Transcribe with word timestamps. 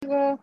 ¿Qué 0.00 0.38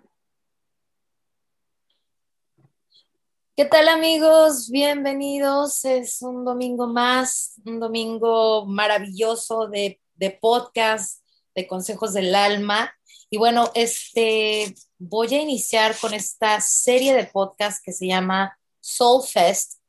tal 3.65 3.89
amigos? 3.89 4.69
Bienvenidos. 4.69 5.83
Es 5.83 6.21
un 6.21 6.45
domingo 6.45 6.85
más, 6.85 7.59
un 7.65 7.79
domingo 7.79 8.67
maravilloso 8.67 9.67
de, 9.67 9.99
podcast, 10.39 11.23
de 11.55 11.65
consejos 11.65 12.13
del 12.13 12.35
alma. 12.35 12.93
Y 13.31 13.39
bueno, 13.39 13.71
este, 13.73 14.75
voy 14.99 15.33
a 15.33 15.41
iniciar 15.41 15.97
con 15.99 16.13
esta 16.13 16.61
serie 16.61 17.15
de 17.15 17.25
podcast 17.25 17.83
que 17.83 17.93
se 17.93 18.05
llama 18.05 18.55
Soul 18.79 19.23
Fest. 19.23 19.79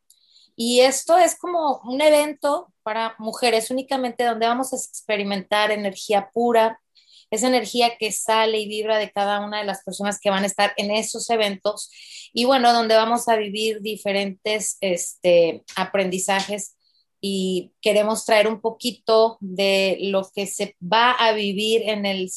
Y 0.56 0.80
esto 0.80 1.18
es 1.18 1.38
como 1.38 1.82
un 1.84 2.00
evento 2.00 2.72
para 2.82 3.14
mujeres 3.18 3.70
únicamente 3.70 4.24
donde 4.24 4.46
vamos 4.46 4.72
a 4.72 4.76
experimentar 4.76 5.70
energía 5.70 6.30
pura, 6.32 6.80
esa 7.30 7.48
energía 7.48 7.96
que 7.98 8.12
sale 8.12 8.58
y 8.58 8.68
vibra 8.68 8.98
de 8.98 9.10
cada 9.10 9.40
una 9.40 9.58
de 9.58 9.64
las 9.64 9.82
personas 9.84 10.18
que 10.20 10.30
van 10.30 10.44
a 10.44 10.46
estar 10.46 10.72
en 10.76 10.90
esos 10.90 11.28
eventos 11.30 11.90
y 12.32 12.44
bueno, 12.44 12.72
donde 12.72 12.94
vamos 12.94 13.28
a 13.28 13.36
vivir 13.36 13.80
diferentes 13.80 14.76
este, 14.80 15.64
aprendizajes 15.76 16.76
y 17.20 17.72
queremos 17.80 18.24
traer 18.24 18.46
un 18.46 18.60
poquito 18.60 19.38
de 19.40 19.98
lo 20.02 20.30
que 20.34 20.46
se 20.46 20.76
va 20.80 21.12
a 21.12 21.32
vivir 21.32 21.82
en 21.88 22.06
el, 22.06 22.30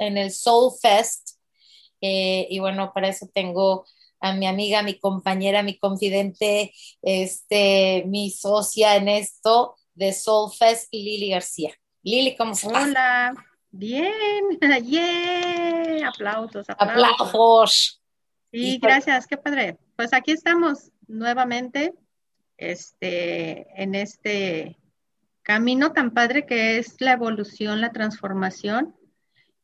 en 0.00 0.18
el 0.18 0.32
Soul 0.32 0.72
Fest. 0.80 1.38
Eh, 2.00 2.46
y 2.50 2.58
bueno, 2.58 2.92
para 2.92 3.08
eso 3.08 3.28
tengo 3.32 3.86
a 4.20 4.32
mi 4.32 4.46
amiga, 4.46 4.82
mi 4.82 4.98
compañera, 4.98 5.62
mi 5.62 5.78
confidente, 5.78 6.72
este, 7.02 8.04
mi 8.06 8.30
socia 8.30 8.96
en 8.96 9.08
esto 9.08 9.76
de 9.94 10.12
Soul 10.12 10.50
Fest, 10.52 10.88
Lili 10.92 11.28
García. 11.28 11.72
Lili, 12.02 12.36
¿cómo 12.36 12.52
estás? 12.52 12.88
Hola, 12.88 13.34
bien, 13.78 14.58
yeah, 14.84 16.08
aplausos, 16.08 16.68
aplausos. 16.68 17.20
Aplausos. 17.20 18.00
Sí, 18.52 18.78
gracias, 18.80 19.26
qué 19.26 19.36
padre. 19.36 19.78
Pues 19.96 20.12
aquí 20.12 20.32
estamos 20.32 20.92
nuevamente 21.08 21.92
este, 22.56 23.66
en 23.82 23.94
este 23.94 24.78
camino 25.42 25.92
tan 25.92 26.12
padre 26.12 26.46
que 26.46 26.78
es 26.78 27.00
la 27.00 27.12
evolución, 27.12 27.80
la 27.80 27.92
transformación. 27.92 28.94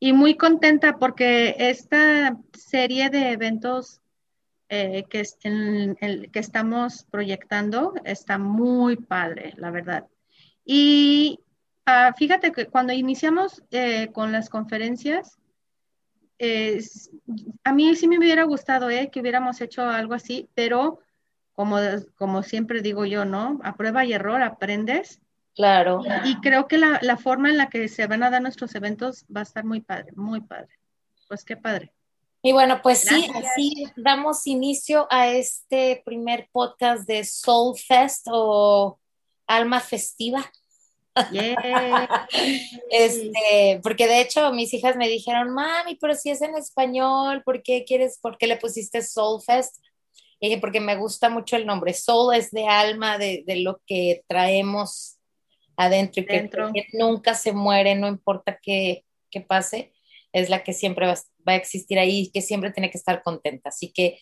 Y 0.00 0.12
muy 0.12 0.36
contenta 0.36 0.96
porque 0.98 1.54
esta 1.58 2.36
serie 2.52 3.10
de 3.10 3.32
eventos 3.32 4.00
eh, 4.70 5.04
que, 5.10 5.24
que 6.32 6.38
estamos 6.38 7.06
proyectando 7.10 7.92
está 8.04 8.38
muy 8.38 8.96
padre, 8.96 9.52
la 9.56 9.70
verdad. 9.70 10.06
Y 10.64 11.40
ah, 11.90 12.14
fíjate 12.16 12.52
que 12.52 12.66
cuando 12.66 12.92
iniciamos 12.92 13.62
eh, 13.70 14.10
con 14.12 14.32
las 14.32 14.48
conferencias, 14.48 15.38
a 17.64 17.72
mí 17.72 17.94
sí 17.96 18.08
me 18.08 18.18
hubiera 18.18 18.44
gustado 18.44 18.88
eh, 18.88 19.10
que 19.12 19.20
hubiéramos 19.20 19.60
hecho 19.60 19.82
algo 19.82 20.14
así, 20.14 20.48
pero 20.54 21.00
como, 21.52 21.76
como 22.16 22.42
siempre 22.42 22.80
digo 22.80 23.04
yo, 23.04 23.26
¿no? 23.26 23.60
A 23.62 23.76
prueba 23.76 24.04
y 24.06 24.14
error 24.14 24.42
aprendes. 24.42 25.20
Claro. 25.54 26.02
Y, 26.24 26.36
creo 26.36 26.66
que 26.66 26.78
la, 26.78 26.98
la, 27.02 27.18
forma 27.18 27.50
en 27.50 27.58
la 27.58 27.68
que 27.68 27.88
se 27.88 28.06
van 28.06 28.22
a 28.22 28.30
dar 28.30 28.40
nuestros 28.40 28.74
eventos 28.74 29.26
va 29.34 29.40
a 29.40 29.42
estar 29.42 29.64
muy 29.64 29.82
padre, 29.82 30.12
muy 30.16 30.40
padre. 30.40 30.78
Pues 31.28 31.44
qué 31.44 31.56
padre. 31.56 31.92
Y 32.42 32.52
bueno, 32.52 32.80
pues 32.82 33.00
sí, 33.00 33.28
así 33.34 33.84
damos 33.96 34.46
inicio 34.46 35.06
a 35.10 35.28
este 35.28 36.02
primer 36.06 36.48
podcast 36.50 37.06
de 37.06 37.24
Soul 37.24 37.76
Fest 37.76 38.26
o 38.30 38.98
Alma 39.46 39.80
Festiva. 39.80 40.50
Este, 42.90 43.80
porque 43.82 44.06
de 44.06 44.20
hecho 44.20 44.52
mis 44.52 44.72
hijas 44.74 44.96
me 44.96 45.08
dijeron, 45.08 45.52
mami, 45.52 45.96
pero 45.96 46.14
si 46.14 46.30
es 46.30 46.42
en 46.42 46.54
español, 46.56 47.42
¿por 47.44 47.62
qué 47.62 47.84
quieres, 47.84 48.18
por 48.20 48.38
qué 48.38 48.46
le 48.46 48.56
pusiste 48.56 49.02
Soul 49.02 49.42
Fest? 49.42 49.76
Y 50.38 50.48
dije, 50.48 50.60
porque 50.60 50.80
me 50.80 50.96
gusta 50.96 51.28
mucho 51.28 51.56
el 51.56 51.66
nombre. 51.66 51.92
Soul 51.92 52.34
es 52.34 52.50
de 52.50 52.66
alma, 52.66 53.18
de, 53.18 53.44
de 53.46 53.56
lo 53.56 53.82
que 53.86 54.22
traemos 54.26 55.18
adentro 55.76 56.22
y 56.22 56.26
que, 56.26 56.50
nunca 56.92 57.34
se 57.34 57.52
muere, 57.52 57.94
no 57.94 58.08
importa 58.08 58.58
qué, 58.62 59.04
qué, 59.30 59.40
pase, 59.40 59.92
es 60.32 60.48
la 60.48 60.62
que 60.62 60.72
siempre 60.72 61.06
va, 61.06 61.14
va 61.46 61.52
a 61.52 61.56
existir 61.56 61.98
ahí 61.98 62.20
y 62.20 62.30
que 62.30 62.42
siempre 62.42 62.70
tiene 62.70 62.90
que 62.90 62.98
estar 62.98 63.22
contenta. 63.22 63.68
Así 63.68 63.92
que 63.92 64.18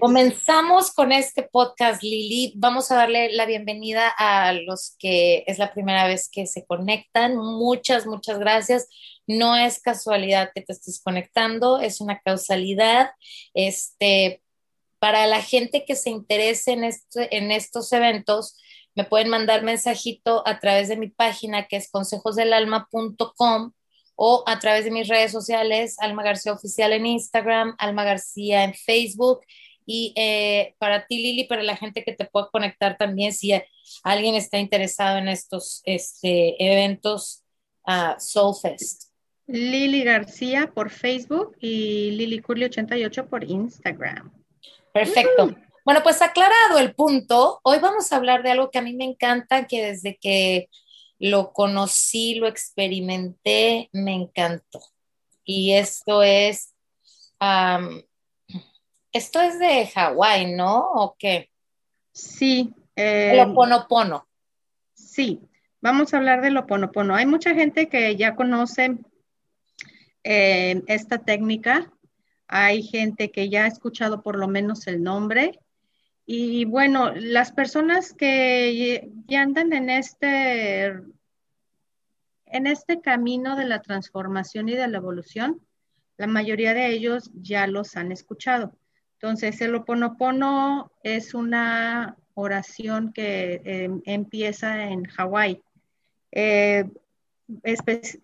Comenzamos 0.00 0.92
con 0.92 1.12
este 1.12 1.42
podcast, 1.42 2.02
Lili. 2.02 2.52
Vamos 2.56 2.90
a 2.90 2.96
darle 2.96 3.32
la 3.32 3.46
bienvenida 3.46 4.12
a 4.16 4.52
los 4.52 4.96
que 4.98 5.44
es 5.46 5.58
la 5.58 5.72
primera 5.72 6.06
vez 6.06 6.28
que 6.30 6.46
se 6.46 6.64
conectan. 6.66 7.36
Muchas, 7.36 8.06
muchas 8.06 8.38
gracias. 8.38 8.88
No 9.26 9.56
es 9.56 9.80
casualidad 9.80 10.50
que 10.54 10.62
te 10.62 10.72
estés 10.72 11.00
conectando, 11.02 11.80
es 11.80 12.00
una 12.00 12.20
causalidad. 12.20 13.10
Este, 13.54 14.42
para 14.98 15.26
la 15.26 15.42
gente 15.42 15.84
que 15.84 15.96
se 15.96 16.10
interese 16.10 16.72
en, 16.72 16.84
este, 16.84 17.36
en 17.36 17.50
estos 17.50 17.92
eventos, 17.92 18.56
me 18.94 19.04
pueden 19.04 19.28
mandar 19.28 19.62
mensajito 19.62 20.46
a 20.46 20.60
través 20.60 20.88
de 20.88 20.96
mi 20.96 21.08
página 21.08 21.66
que 21.66 21.76
es 21.76 21.90
consejosdelalma.com 21.90 23.72
o 24.14 24.44
a 24.46 24.58
través 24.58 24.84
de 24.84 24.90
mis 24.90 25.08
redes 25.08 25.32
sociales, 25.32 25.96
Alma 25.98 26.22
García 26.22 26.52
Oficial 26.52 26.92
en 26.92 27.06
Instagram, 27.06 27.74
Alma 27.78 28.04
García 28.04 28.64
en 28.64 28.74
Facebook. 28.74 29.40
Y 29.84 30.12
eh, 30.16 30.74
para 30.78 31.06
ti, 31.06 31.18
Lili, 31.18 31.44
para 31.44 31.62
la 31.62 31.76
gente 31.76 32.04
que 32.04 32.12
te 32.12 32.24
pueda 32.26 32.48
conectar 32.50 32.96
también, 32.96 33.32
si 33.32 33.52
alguien 34.04 34.34
está 34.34 34.58
interesado 34.58 35.18
en 35.18 35.28
estos 35.28 35.82
este, 35.84 36.56
eventos 36.64 37.42
uh, 37.86 38.18
Soulfest. 38.18 39.12
Lili 39.46 40.04
García 40.04 40.70
por 40.72 40.90
Facebook 40.90 41.56
y 41.60 42.12
Lili 42.12 42.38
Curly 42.38 42.64
88 42.66 43.26
por 43.28 43.44
Instagram. 43.44 44.32
Perfecto. 44.92 45.48
Mm. 45.48 45.56
Bueno, 45.84 46.00
pues 46.02 46.22
aclarado 46.22 46.78
el 46.78 46.94
punto, 46.94 47.60
hoy 47.64 47.78
vamos 47.80 48.12
a 48.12 48.16
hablar 48.16 48.44
de 48.44 48.52
algo 48.52 48.70
que 48.70 48.78
a 48.78 48.82
mí 48.82 48.94
me 48.94 49.04
encanta, 49.04 49.66
que 49.66 49.84
desde 49.84 50.16
que 50.16 50.68
lo 51.22 51.52
conocí, 51.52 52.34
lo 52.34 52.48
experimenté, 52.48 53.88
me 53.92 54.12
encantó. 54.12 54.80
Y 55.44 55.74
esto 55.74 56.24
es, 56.24 56.74
esto 59.12 59.40
es 59.40 59.58
de 59.60 59.86
Hawái, 59.86 60.52
¿no? 60.52 60.80
¿O 60.80 61.14
qué? 61.16 61.48
Sí. 62.12 62.74
Eh, 62.96 63.34
el 63.34 63.50
oponopono. 63.50 64.26
Sí, 64.94 65.40
vamos 65.80 66.12
a 66.12 66.16
hablar 66.16 66.42
del 66.42 66.56
oponopono. 66.56 67.14
Hay 67.14 67.26
mucha 67.26 67.54
gente 67.54 67.88
que 67.88 68.16
ya 68.16 68.34
conoce 68.34 68.98
eh, 70.24 70.82
esta 70.88 71.18
técnica. 71.18 71.92
Hay 72.48 72.82
gente 72.82 73.30
que 73.30 73.48
ya 73.48 73.64
ha 73.64 73.68
escuchado 73.68 74.24
por 74.24 74.36
lo 74.36 74.48
menos 74.48 74.88
el 74.88 75.04
nombre. 75.04 75.60
Y 76.24 76.64
bueno, 76.64 77.12
las 77.14 77.52
personas 77.52 78.12
que 78.12 79.10
ya 79.26 79.42
andan 79.42 79.72
en 79.72 79.90
este, 79.90 80.86
en 82.46 82.66
este 82.66 83.00
camino 83.00 83.56
de 83.56 83.66
la 83.66 83.82
transformación 83.82 84.68
y 84.68 84.74
de 84.74 84.88
la 84.88 84.98
evolución, 84.98 85.60
la 86.16 86.26
mayoría 86.26 86.74
de 86.74 86.88
ellos 86.88 87.30
ya 87.34 87.66
los 87.66 87.96
han 87.96 88.12
escuchado. 88.12 88.72
Entonces, 89.14 89.60
el 89.60 89.74
Oponopono 89.74 90.92
es 91.02 91.34
una 91.34 92.16
oración 92.34 93.12
que 93.12 93.60
em, 93.64 94.02
empieza 94.04 94.84
en 94.84 95.04
Hawái, 95.04 95.62
eh, 96.30 96.84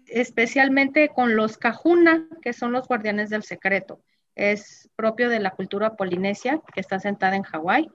especialmente 0.08 1.08
con 1.08 1.36
los 1.36 1.58
Kahuna, 1.58 2.28
que 2.40 2.52
son 2.52 2.72
los 2.72 2.86
guardianes 2.86 3.30
del 3.30 3.42
secreto 3.42 4.00
es 4.38 4.87
propio 4.98 5.28
de 5.30 5.38
la 5.38 5.52
cultura 5.52 5.94
polinesia 5.94 6.60
que 6.74 6.80
está 6.80 6.98
sentada 6.98 7.36
en 7.36 7.44
Hawái. 7.44 7.88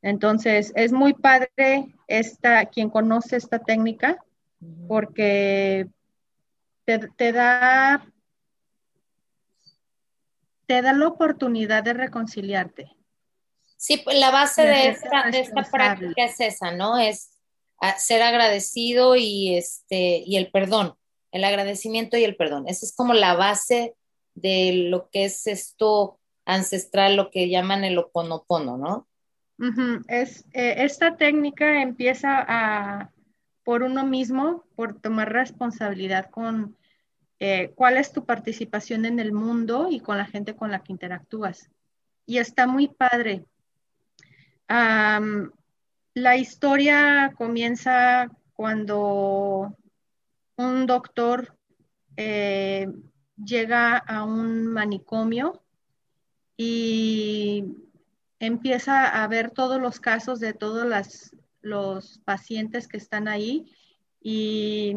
Entonces, 0.00 0.72
es 0.74 0.92
muy 0.92 1.12
padre 1.12 1.94
esta, 2.06 2.64
quien 2.66 2.88
conoce 2.88 3.36
esta 3.36 3.58
técnica 3.58 4.16
porque 4.88 5.86
te, 6.84 7.32
da 7.32 8.02
te 10.66 10.80
da 10.80 10.92
la 10.94 11.06
oportunidad 11.06 11.82
de 11.82 11.92
reconciliarte. 11.92 12.90
Sí, 13.76 13.98
pues 13.98 14.18
la 14.18 14.30
base 14.30 14.62
de, 14.62 14.88
esta, 14.88 15.24
práctica 15.70 16.24
es 16.24 16.40
esa, 16.40 16.72
¿no? 16.72 16.96
Es 16.96 17.38
ser 17.98 18.22
agradecido 18.22 19.16
y 19.16 19.54
este 19.54 20.22
y 20.26 20.36
el 20.36 20.50
perdón, 20.50 20.94
el 21.30 21.44
agradecimiento 21.44 22.16
y 22.16 22.24
el 22.24 22.36
perdón. 22.36 22.66
Esa 22.68 22.86
es 22.86 22.96
como 22.96 23.12
la 23.12 23.34
base 23.34 23.94
de 24.34 24.88
lo 24.90 25.10
que 25.10 25.26
es 25.26 25.46
esto 25.46 26.17
ancestral, 26.48 27.14
lo 27.14 27.30
que 27.30 27.50
llaman 27.50 27.84
el 27.84 27.98
oponopono, 27.98 28.78
¿no? 28.78 29.06
es, 30.08 30.46
eh, 30.52 30.76
esta 30.78 31.16
técnica 31.16 31.82
empieza 31.82 32.44
a, 32.48 33.10
por 33.64 33.82
uno 33.82 34.06
mismo, 34.06 34.64
por 34.74 34.98
tomar 34.98 35.30
responsabilidad 35.30 36.30
con 36.30 36.76
eh, 37.38 37.72
cuál 37.74 37.98
es 37.98 38.12
tu 38.12 38.24
participación 38.24 39.04
en 39.04 39.20
el 39.20 39.32
mundo 39.32 39.88
y 39.90 40.00
con 40.00 40.16
la 40.16 40.24
gente 40.24 40.56
con 40.56 40.70
la 40.70 40.82
que 40.82 40.92
interactúas. 40.92 41.70
Y 42.24 42.38
está 42.38 42.66
muy 42.66 42.88
padre. 42.88 43.44
la 44.68 46.36
historia 46.36 47.34
comienza 47.36 48.30
cuando 48.54 49.76
un 50.56 50.86
doctor 50.86 51.54
eh, 52.16 52.88
llega 53.36 53.98
a 53.98 54.24
un 54.24 54.66
manicomio 54.66 55.62
y 56.60 57.76
empieza 58.40 59.22
a 59.22 59.28
ver 59.28 59.52
todos 59.52 59.80
los 59.80 60.00
casos 60.00 60.40
de 60.40 60.52
todos 60.52 61.32
los 61.62 62.18
pacientes 62.24 62.88
que 62.88 62.96
están 62.96 63.28
ahí 63.28 63.72
y 64.20 64.96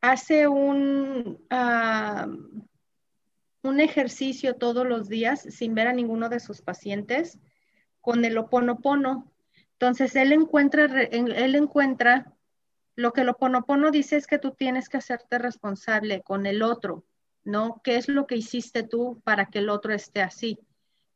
hace 0.00 0.48
un, 0.48 1.38
ah, 1.50 2.26
un 3.62 3.80
ejercicio 3.80 4.56
todos 4.56 4.86
los 4.86 5.10
días 5.10 5.42
sin 5.42 5.74
ver 5.74 5.88
a 5.88 5.92
ninguno 5.92 6.30
de 6.30 6.40
sus 6.40 6.62
pacientes 6.62 7.38
con 8.00 8.24
el 8.24 8.38
oponopono. 8.38 9.30
Entonces 9.72 10.16
él 10.16 10.32
encuentra, 10.32 10.86
él 11.02 11.54
encuentra 11.54 12.32
lo 12.96 13.12
que 13.12 13.20
el 13.20 13.28
oponopono 13.28 13.90
dice 13.90 14.16
es 14.16 14.26
que 14.26 14.38
tú 14.38 14.52
tienes 14.52 14.88
que 14.88 14.96
hacerte 14.96 15.36
responsable 15.38 16.22
con 16.22 16.46
el 16.46 16.62
otro, 16.62 17.04
¿no? 17.44 17.80
¿Qué 17.84 17.96
es 17.96 18.08
lo 18.08 18.26
que 18.26 18.36
hiciste 18.36 18.82
tú 18.82 19.20
para 19.24 19.46
que 19.46 19.60
el 19.60 19.68
otro 19.68 19.92
esté 19.94 20.22
así? 20.22 20.58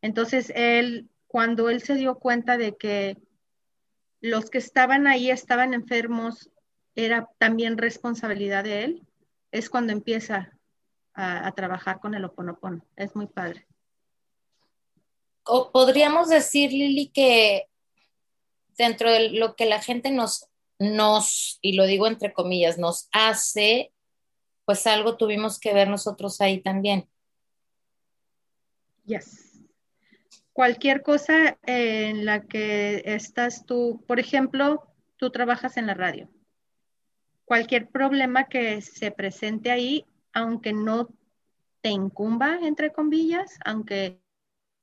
Entonces 0.01 0.53
él, 0.55 1.09
cuando 1.27 1.71
él 1.71 1.83
se 1.83 1.95
dio 1.95 2.19
cuenta 2.19 2.57
de 2.57 2.77
que 2.77 3.17
los 4.21 4.51
que 4.51 4.59
estaban 4.59 5.07
ahí 5.07 5.31
estaban 5.31 5.75
enfermos, 5.75 6.51
era 6.95 7.29
también 7.39 7.79
responsabilidad 7.79 8.65
de 8.65 8.85
él, 8.85 9.07
es 9.51 9.69
cuando 9.71 9.93
empieza 9.93 10.53
a, 11.15 11.53
trabajar 11.53 12.01
con 12.01 12.15
el 12.15 12.25
oponopono. 12.25 12.85
Es 12.97 13.15
muy 13.15 13.27
padre. 13.27 13.67
O 15.45 15.71
podríamos 15.73 16.29
decir, 16.29 16.71
Lili, 16.71 17.09
que 17.09 17.67
dentro 18.79 19.11
de 19.11 19.31
lo 19.31 19.55
que 19.57 19.67
la 19.67 19.81
gente 19.81 20.11
nos, 20.11 20.49
nos, 20.79 21.59
y 21.61 21.75
lo 21.75 21.85
digo 21.85 22.07
entre 22.07 22.33
comillas, 22.33 22.79
nos 22.79 23.09
hace, 23.13 23.93
pues 24.65 24.87
algo 24.87 25.17
tuvimos 25.17 25.59
que 25.59 25.75
ver 25.75 25.89
nosotros 25.89 26.41
ahí 26.41 26.61
también. 26.61 27.09
Yes. 29.05 29.61
Cualquier 30.53 31.03
cosa 31.03 31.59
en 31.67 32.25
la 32.25 32.43
que 32.43 33.03
estás 33.07 33.65
tú, 33.65 34.05
por 34.07 34.21
ejemplo, 34.21 34.87
tú 35.17 35.31
trabajas 35.31 35.77
en 35.77 35.87
la 35.87 35.95
radio. 35.95 36.29
Cualquier 37.45 37.89
problema 37.89 38.45
que 38.45 38.81
se 38.83 39.11
presente 39.11 39.71
ahí, 39.71 40.05
aunque 40.33 40.73
no 40.73 41.09
te 41.81 41.91
incumba, 41.91 42.59
entre 42.63 42.93
comillas, 42.93 43.59
aunque 43.65 44.07
el 44.07 44.21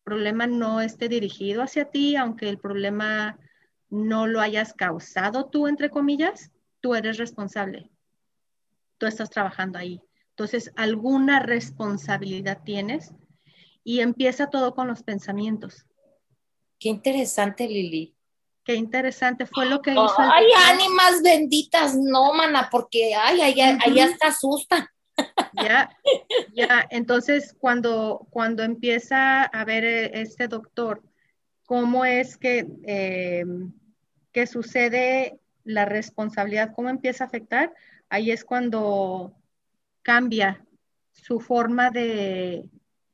problema 0.04 0.48
no 0.48 0.82
esté 0.82 1.08
dirigido 1.08 1.62
hacia 1.62 1.86
ti, 1.86 2.16
aunque 2.16 2.50
el 2.50 2.58
problema 2.58 3.40
no 3.90 4.28
lo 4.28 4.42
hayas 4.42 4.74
causado 4.74 5.46
tú, 5.50 5.68
entre 5.68 5.90
comillas, 5.90 6.52
tú 6.82 6.96
eres 6.96 7.18
responsable. 7.18 7.90
Tú 9.00 9.08
estás 9.08 9.32
trabajando 9.32 9.80
ahí. 9.80 10.00
Entonces, 10.30 10.72
alguna 10.76 11.40
responsabilidad 11.40 12.60
tienes 12.64 13.16
y 13.84 14.02
empieza 14.02 14.52
todo 14.52 14.76
con 14.76 14.88
los 14.88 15.02
pensamientos. 15.02 15.88
Qué 16.80 16.90
interesante, 16.90 17.68
Lili. 17.68 18.16
Qué 18.64 18.76
interesante 18.76 19.48
fue 19.48 19.66
lo 19.66 19.82
que 19.82 19.92
hizo. 19.92 20.14
Ay, 20.20 20.46
ánimas 20.68 21.24
benditas, 21.24 21.96
no, 21.96 22.34
mana, 22.34 22.70
porque 22.72 23.16
ay, 23.16 23.42
ay, 23.42 23.60
ay, 23.60 24.00
hasta 24.00 24.28
asusta. 24.28 24.94
Ya, 25.54 25.90
ya, 26.54 26.88
entonces 26.92 27.56
cuando, 27.60 28.28
cuando 28.30 28.64
empieza 28.64 29.44
a 29.44 29.66
ver 29.66 29.84
eh, 29.84 30.12
este 30.14 30.48
doctor, 30.48 31.02
cómo 31.66 32.06
es 32.06 32.38
que, 32.38 32.68
eh, 32.86 33.44
que 34.32 34.48
sucede 34.48 35.40
la 35.64 35.86
responsabilidad, 35.86 36.72
cómo 36.76 36.90
empieza 36.90 37.24
a 37.24 37.28
afectar, 37.28 37.74
ahí 38.10 38.32
es 38.32 38.44
cuando 38.44 39.34
cambia 40.02 40.66
su 41.12 41.40
forma 41.40 41.90
de 41.90 42.70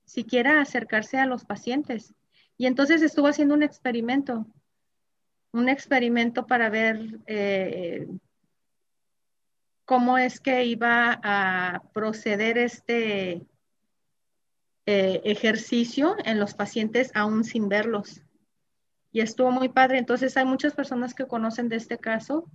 siquiera 0.05 0.61
acercarse 0.61 1.17
a 1.17 1.25
los 1.25 1.45
pacientes. 1.45 2.13
Y 2.57 2.67
entonces 2.67 3.01
estuvo 3.01 3.27
haciendo 3.27 3.53
un 3.53 3.63
experimento 3.63 4.47
un 5.55 5.69
experimento 5.69 6.45
para 6.45 6.69
ver 6.69 6.99
eh, 7.27 8.09
cómo 9.85 10.17
es 10.17 10.41
que 10.41 10.65
iba 10.65 11.17
a 11.23 11.81
proceder 11.93 12.57
este 12.57 13.47
eh, 14.85 15.21
ejercicio 15.23 16.17
en 16.25 16.41
los 16.41 16.55
pacientes 16.55 17.09
aún 17.15 17.45
sin 17.45 17.69
verlos. 17.69 18.21
Y 19.13 19.21
estuvo 19.21 19.49
muy 19.49 19.69
padre. 19.69 19.97
Entonces 19.97 20.35
hay 20.35 20.43
muchas 20.43 20.73
personas 20.73 21.13
que 21.13 21.25
conocen 21.25 21.69
de 21.69 21.77
este 21.77 21.97
caso. 21.97 22.51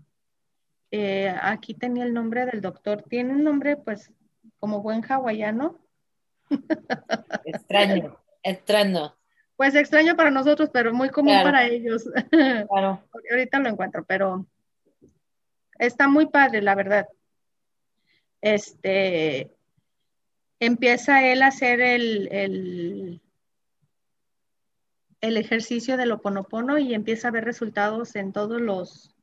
Eh, 0.91 1.33
aquí 1.43 1.75
tenía 1.75 2.05
el 2.05 2.13
nombre 2.13 2.47
del 2.47 2.61
doctor. 2.61 3.03
Tiene 3.03 3.33
un 3.33 3.45
nombre 3.45 3.77
pues 3.77 4.13
como 4.59 4.83
buen 4.83 5.03
hawaiano. 5.09 5.79
Extraño, 7.45 8.19
extraño. 8.43 9.15
Pues 9.57 9.75
extraño 9.75 10.17
para 10.17 10.31
nosotros, 10.31 10.71
pero 10.73 10.93
muy 10.93 11.11
común 11.11 11.35
para 11.43 11.67
ellos. 11.67 12.05
Claro. 12.69 13.03
Ahorita 13.31 13.59
lo 13.59 13.69
encuentro, 13.69 14.05
pero 14.05 14.47
está 15.79 16.09
muy 16.09 16.27
padre, 16.27 16.63
la 16.63 16.75
verdad. 16.75 17.09
Este, 18.41 19.51
empieza 20.61 21.27
él 21.27 21.43
a 21.43 21.49
hacer 21.49 21.81
el, 21.81 22.29
el, 22.33 23.21
el 25.21 25.37
ejercicio 25.37 25.97
del 25.97 26.13
oponopono 26.13 26.79
y 26.79 26.95
empieza 26.95 27.29
a 27.29 27.33
ver 27.33 27.45
resultados 27.45 28.17
en 28.17 28.33
todos 28.33 28.61
los, 28.61 29.15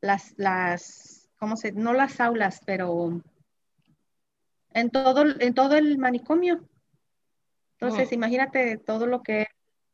las, 0.00 0.34
las, 0.36 1.28
¿cómo 1.38 1.56
se? 1.56 1.72
No 1.72 1.92
las 1.92 2.20
aulas, 2.20 2.60
pero 2.64 3.22
en 4.72 4.90
todo, 4.90 5.24
en 5.40 5.54
todo 5.54 5.76
el 5.76 5.98
manicomio. 5.98 6.68
Entonces, 7.78 8.12
imagínate 8.12 8.78
todo 8.78 9.06
lo 9.06 9.22
que 9.22 9.46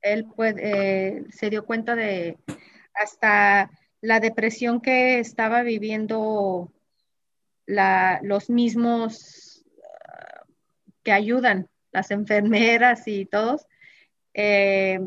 él 0.03 0.27
puede, 0.37 1.31
se 1.31 1.51
dio 1.51 1.65
cuenta 1.65 1.97
de 1.97 2.39
hasta 2.95 3.71
la 4.01 4.21
depresión 4.21 4.81
que 4.81 5.19
estaba 5.19 5.63
viviendo 5.63 6.73
los 7.67 8.51
mismos 8.51 9.65
que 11.03 11.13
ayudan, 11.13 11.69
las 11.93 12.11
enfermeras 12.11 13.07
y 13.07 13.27
todos, 13.27 13.67
eh, 14.35 15.01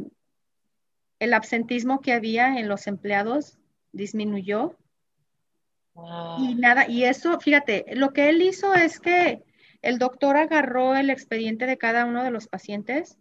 el 1.20 1.34
absentismo 1.34 2.02
que 2.02 2.14
había 2.14 2.60
en 2.60 2.68
los 2.68 2.88
empleados 2.88 3.58
disminuyó. 3.92 4.78
Y 6.40 6.56
nada, 6.56 6.90
y 6.90 7.06
eso, 7.06 7.40
fíjate, 7.40 7.86
lo 7.96 8.12
que 8.12 8.30
él 8.30 8.42
hizo 8.42 8.74
es 8.74 9.00
que 9.00 9.44
el 9.82 9.98
doctor 9.98 10.36
agarró 10.36 10.96
el 10.96 11.10
expediente 11.10 11.66
de 11.66 11.78
cada 11.78 12.06
uno 12.06 12.24
de 12.24 12.32
los 12.32 12.48
pacientes 12.48 13.18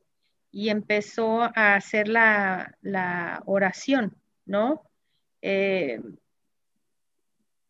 y 0.50 0.70
empezó 0.70 1.42
a 1.42 1.74
hacer 1.74 2.08
la, 2.08 3.42
oración, 3.44 4.16
¿no? 4.44 4.82
Eh, 5.42 6.00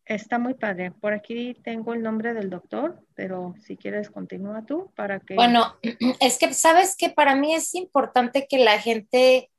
está 0.05 0.39
muy 0.39 0.53
padre. 0.53 0.91
Por 0.91 1.13
aquí 1.13 1.55
tengo 1.63 1.93
el 1.93 2.01
nombre 2.01 2.33
del 2.33 2.49
doctor, 2.49 3.03
pero 3.15 3.53
si 3.59 3.75
quieres 3.75 4.09
continúa 4.09 4.65
tú 4.65 4.91
para 4.95 5.19
que... 5.19 5.35
Bueno, 5.35 5.75
es 6.19 6.37
que 6.39 6.53
sabes 6.53 6.95
que 6.95 7.09
para 7.09 7.35
mí 7.35 7.53
es 7.53 7.75
importante 7.75 8.47
que 8.47 8.59
la 8.59 8.79
gente, 8.79 9.51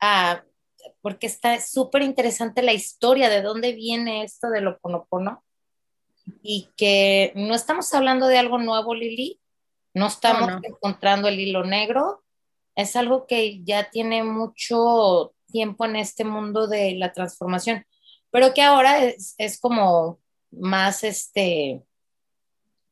ah, 0.00 0.42
porque 1.02 1.26
está 1.26 1.60
súper 1.60 2.02
interesante 2.02 2.62
la 2.62 2.72
historia 2.72 3.28
de 3.28 3.42
dónde 3.42 3.72
viene 3.72 4.24
esto 4.24 4.50
del 4.50 4.68
oponopono 4.68 5.42
y 6.42 6.68
que 6.76 7.32
no 7.34 7.54
estamos 7.54 7.92
hablando 7.94 8.26
de 8.26 8.38
algo 8.38 8.58
nuevo, 8.58 8.94
Lili, 8.94 9.40
no 9.94 10.06
estamos 10.06 10.50
encontrando 10.62 11.28
el 11.28 11.40
hilo 11.40 11.64
negro, 11.64 12.22
es 12.74 12.96
algo 12.96 13.26
que 13.26 13.62
ya 13.64 13.90
tiene 13.90 14.22
mucho 14.22 15.34
tiempo 15.50 15.84
en 15.84 15.96
este 15.96 16.24
mundo 16.24 16.68
de 16.68 16.94
la 16.94 17.12
transformación, 17.12 17.84
pero 18.30 18.54
que 18.54 18.62
ahora 18.62 18.98
es, 19.04 19.60
como 19.60 20.20
más, 20.50 21.02
este, 21.02 21.82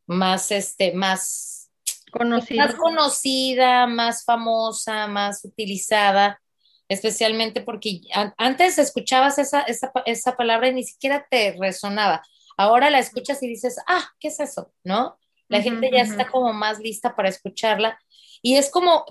más, 0.06 0.50
este, 0.50 0.92
más 0.92 1.70
conocida. 2.10 2.66
más 2.66 2.74
conocida, 2.74 3.86
más 3.86 4.24
famosa, 4.24 5.06
más 5.06 5.44
utilizada, 5.44 6.40
especialmente 6.88 7.60
porque 7.60 8.00
antes 8.36 8.78
escuchabas 8.78 9.38
esa, 9.38 9.62
esa, 9.62 9.92
esa 10.06 10.36
palabra 10.36 10.68
y 10.68 10.74
ni 10.74 10.84
siquiera 10.84 11.26
te 11.30 11.56
resonaba. 11.58 12.22
Ahora 12.56 12.90
la 12.90 12.98
escuchas 12.98 13.42
y 13.42 13.48
dices, 13.48 13.76
ah, 13.86 14.10
¿qué 14.18 14.28
es 14.28 14.40
eso? 14.40 14.72
¿No? 14.82 15.18
La 15.48 15.62
gente 15.62 15.90
ya 15.90 16.02
está 16.02 16.28
como 16.28 16.52
más 16.52 16.78
lista 16.78 17.16
para 17.16 17.28
escucharla. 17.28 17.98
Y 18.42 18.56
es 18.56 18.70
como, 18.70 19.06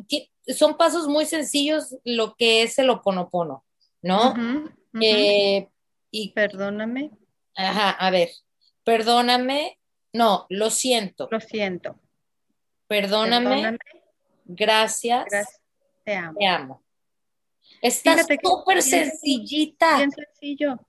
son 0.56 0.78
pasos 0.78 1.08
muy 1.08 1.26
sencillos 1.26 1.96
lo 2.04 2.36
que 2.36 2.64
es 2.64 2.78
el 2.80 2.90
oponopono, 2.90 3.66
¿no? 4.02 4.34
Eh, 5.02 5.68
y, 6.12 6.32
perdóname. 6.34 7.12
Ajá, 7.56 7.92
a 7.92 8.12
ver, 8.12 8.30
perdóname, 8.84 9.80
no, 10.14 10.46
lo 10.50 10.70
siento. 10.70 11.28
Lo 11.32 11.40
siento. 11.40 12.00
Perdóname. 12.88 13.78
Gracias, 14.46 15.26
Te 16.06 16.16
amo. 16.16 16.40
Te 16.40 16.48
amo. 16.48 16.87
Está 17.82 18.18
súper 18.44 18.82
sencillita. 18.82 19.98
Bien 19.98 20.12
sencillo 20.12 20.80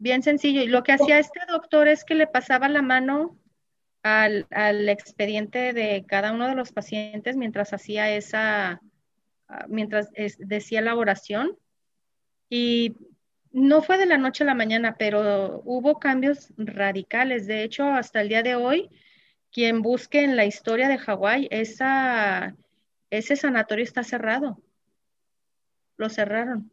bien 0.00 0.22
sencillo. 0.22 0.62
Y 0.62 0.66
lo 0.66 0.82
que 0.82 0.92
hacía 0.92 1.20
este 1.20 1.40
doctor 1.46 1.86
es 1.86 2.04
que 2.04 2.16
le 2.16 2.26
pasaba 2.26 2.68
la 2.68 2.82
mano 2.82 3.38
al, 4.02 4.46
al, 4.50 4.88
expediente 4.88 5.72
de 5.72 6.04
cada 6.08 6.32
uno 6.32 6.48
de 6.48 6.56
los 6.56 6.72
pacientes 6.72 7.36
mientras 7.36 7.72
hacía 7.72 8.10
esa, 8.10 8.80
ah, 9.48 9.66
mientras 9.68 10.08
decía 10.38 10.80
la 10.80 10.96
oración. 10.96 11.56
Y 12.48 12.96
no 13.52 13.82
fue 13.82 13.98
de 13.98 14.06
la 14.06 14.18
noche 14.18 14.42
a 14.42 14.46
la 14.46 14.54
mañana, 14.54 14.96
pero 14.98 15.62
hubo 15.64 16.00
cambios 16.00 16.52
radicales. 16.56 17.46
De 17.46 17.62
hecho, 17.62 17.84
hasta 17.84 18.22
el 18.22 18.30
día 18.30 18.42
de 18.42 18.56
hoy, 18.56 18.88
quien 19.52 19.82
busque 19.82 20.24
en 20.24 20.34
la 20.34 20.46
historia 20.46 20.88
de 20.88 20.98
Hawái, 20.98 21.48
ese 21.50 23.36
sanatorio 23.36 23.84
está 23.84 24.02
cerrado. 24.02 24.62
Lo 26.00 26.08
cerraron. 26.08 26.72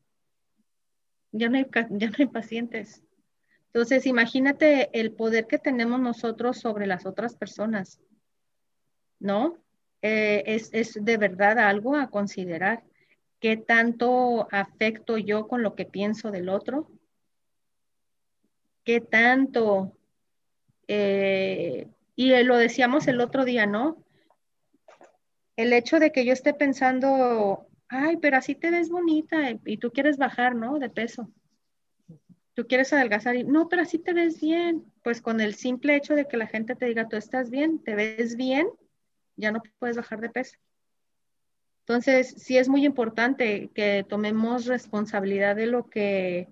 Ya 1.33 1.49
no 1.49 1.57
hay, 1.57 1.67
ya 1.89 2.09
no 2.09 2.15
hay 2.17 2.27
pacientes. 2.27 3.03
Entonces, 3.65 4.05
imagínate 4.05 4.89
el 4.97 5.11
poder 5.11 5.47
que 5.47 5.59
tenemos 5.59 5.99
nosotros 5.99 6.59
sobre 6.59 6.87
las 6.87 7.05
otras 7.05 7.35
personas, 7.35 7.99
¿no? 9.19 9.57
Eh, 10.01 10.43
es, 10.45 10.69
es 10.71 10.97
de 11.03 11.17
verdad 11.17 11.59
algo 11.59 11.97
a 11.97 12.09
considerar. 12.09 12.85
¿Qué 13.41 13.57
tanto 13.57 14.47
afecto 14.49 15.17
yo 15.17 15.49
con 15.49 15.61
lo 15.61 15.75
que 15.75 15.83
pienso 15.83 16.31
del 16.31 16.47
otro? 16.47 16.89
¿Qué 18.85 19.01
tanto? 19.01 19.91
Eh, 20.87 21.89
y 22.15 22.43
lo 22.43 22.55
decíamos 22.55 23.09
el 23.09 23.19
otro 23.19 23.43
día, 23.43 23.65
¿no? 23.65 24.01
El 25.57 25.73
hecho 25.73 25.99
de 25.99 26.13
que 26.13 26.23
yo 26.23 26.31
esté 26.31 26.53
pensando, 26.53 27.66
ay, 27.89 28.17
pero 28.17 28.37
así 28.37 28.55
te 28.55 28.71
ves 28.71 28.89
bonita 28.89 29.51
y 29.65 29.77
tú 29.77 29.91
quieres 29.91 30.17
bajar, 30.17 30.55
¿no? 30.55 30.79
De 30.79 30.89
peso 30.89 31.31
tú 32.57 32.65
quieres 32.65 32.91
adelgazar 32.91 33.35
y 33.35 33.43
no, 33.43 33.69
pero 33.69 33.83
así 33.83 33.99
te 33.99 34.13
ves 34.13 34.41
bien. 34.41 34.83
Pues 35.03 35.21
con 35.21 35.41
el 35.41 35.53
simple 35.53 35.95
hecho 35.95 36.15
de 36.15 36.27
que 36.27 36.37
la 36.37 36.47
gente 36.47 36.75
te 36.75 36.87
diga, 36.87 37.07
tú 37.07 37.15
estás 37.15 37.51
bien, 37.51 37.83
te 37.83 37.93
ves 37.93 38.35
bien, 38.35 38.67
ya 39.35 39.51
no 39.51 39.61
puedes 39.77 39.95
bajar 39.95 40.19
de 40.21 40.31
peso. 40.31 40.57
Entonces, 41.81 42.33
sí 42.39 42.57
es 42.57 42.67
muy 42.67 42.83
importante 42.83 43.69
que 43.75 44.03
tomemos 44.09 44.65
responsabilidad 44.65 45.55
de 45.55 45.67
lo 45.67 45.87
que 45.87 46.47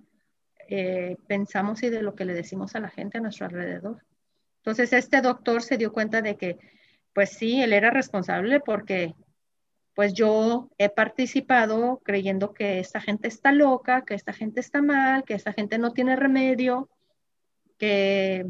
eh, 0.69 1.17
pensamos 1.25 1.81
y 1.81 1.89
de 1.89 2.03
lo 2.03 2.13
que 2.13 2.25
le 2.25 2.35
decimos 2.35 2.75
a 2.75 2.81
la 2.81 2.89
gente 2.89 3.17
a 3.17 3.21
nuestro 3.21 3.47
alrededor. 3.47 4.05
Entonces, 4.57 4.93
este 4.93 5.21
doctor 5.21 5.63
se 5.63 5.77
dio 5.77 5.91
cuenta 5.91 6.21
de 6.21 6.37
que, 6.37 6.59
pues 7.13 7.31
sí, 7.31 7.63
él 7.63 7.73
era 7.73 7.89
responsable 7.89 8.59
porque 8.59 9.15
pues 9.95 10.13
yo 10.13 10.69
he 10.77 10.89
participado 10.89 12.01
creyendo 12.03 12.53
que 12.53 12.79
esta 12.79 12.99
gente 12.99 13.29
está 13.29 13.53
loca, 13.53 14.03
que 14.03 14.13
esta 14.13 14.33
gente 14.33 14.59
está 14.59 14.81
mal, 14.81 15.23
que 15.23 15.33
esta 15.33 15.53
gente 15.53 15.77
no 15.77 15.93
tiene 15.93 16.17
remedio, 16.17 16.89
que 17.77 18.45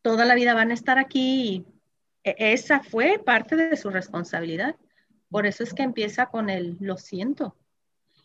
toda 0.00 0.24
la 0.24 0.36
vida 0.36 0.54
van 0.54 0.70
a 0.70 0.74
estar 0.74 0.98
aquí. 0.98 1.66
E, 2.22 2.52
esa 2.52 2.80
fue 2.80 3.18
parte 3.18 3.56
de 3.56 3.76
su 3.76 3.90
responsabilidad. 3.90 4.76
Por 5.28 5.44
eso 5.46 5.64
es 5.64 5.74
que 5.74 5.82
empieza 5.82 6.26
con 6.26 6.48
el 6.48 6.76
lo 6.78 6.96
siento. 6.96 7.56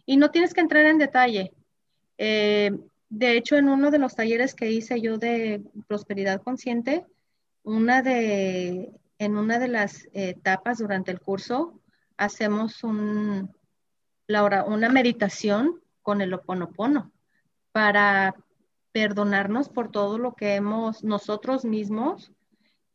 Y 0.06 0.18
no 0.18 0.30
tienes 0.30 0.54
que 0.54 0.62
entrar 0.62 0.86
en 0.86 1.00
detalle. 1.00 1.52
Eh, 2.20 2.72
de 3.10 3.38
hecho, 3.38 3.58
en 3.58 3.70
uno 3.70 3.90
de 3.90 3.98
los 4.00 4.16
talleres 4.16 4.54
que 4.54 4.70
hice 4.70 5.02
yo 5.02 5.18
de 5.18 5.64
prosperidad 5.88 6.44
consciente, 6.44 7.06
una 7.64 8.04
de, 8.04 8.92
en 9.18 9.36
una 9.36 9.58
de 9.58 9.68
las 9.68 10.08
etapas 10.14 10.78
durante 10.78 11.12
el 11.12 11.20
curso, 11.20 11.82
hacemos 12.18 12.84
un, 12.84 13.56
una 14.28 14.90
meditación 14.90 15.82
con 16.02 16.22
el 16.22 16.34
oponopono 16.34 17.12
para 17.72 18.36
perdonarnos 18.92 19.70
por 19.70 19.92
todo 19.92 20.18
lo 20.18 20.36
que 20.36 20.56
hemos 20.56 21.04
nosotros 21.04 21.66
mismos, 21.66 22.32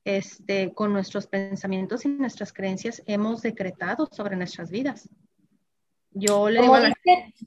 este, 0.04 0.72
con 0.72 0.92
nuestros 0.92 1.26
pensamientos 1.26 2.04
y 2.04 2.08
nuestras 2.08 2.52
creencias, 2.52 3.02
hemos 3.06 3.42
decretado 3.42 4.08
sobre 4.10 4.36
nuestras 4.36 4.70
vidas. 4.70 5.08
Yo 6.12 6.48
le 6.48 6.62
digo 6.62 6.74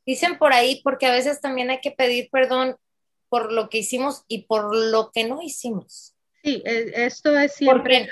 dicen 0.05 0.37
por 0.37 0.53
ahí, 0.53 0.81
porque 0.83 1.07
a 1.07 1.11
veces 1.11 1.41
también 1.41 1.69
hay 1.69 1.81
que 1.81 1.91
pedir 1.91 2.29
perdón 2.31 2.77
por 3.27 3.51
lo 3.51 3.69
que 3.69 3.79
hicimos 3.79 4.23
y 4.27 4.43
por 4.43 4.75
lo 4.75 5.11
que 5.11 5.27
no 5.27 5.41
hicimos. 5.41 6.15
Sí, 6.43 6.61
e, 6.65 7.05
esto 7.05 7.37
es 7.37 7.55
siempre 7.55 8.07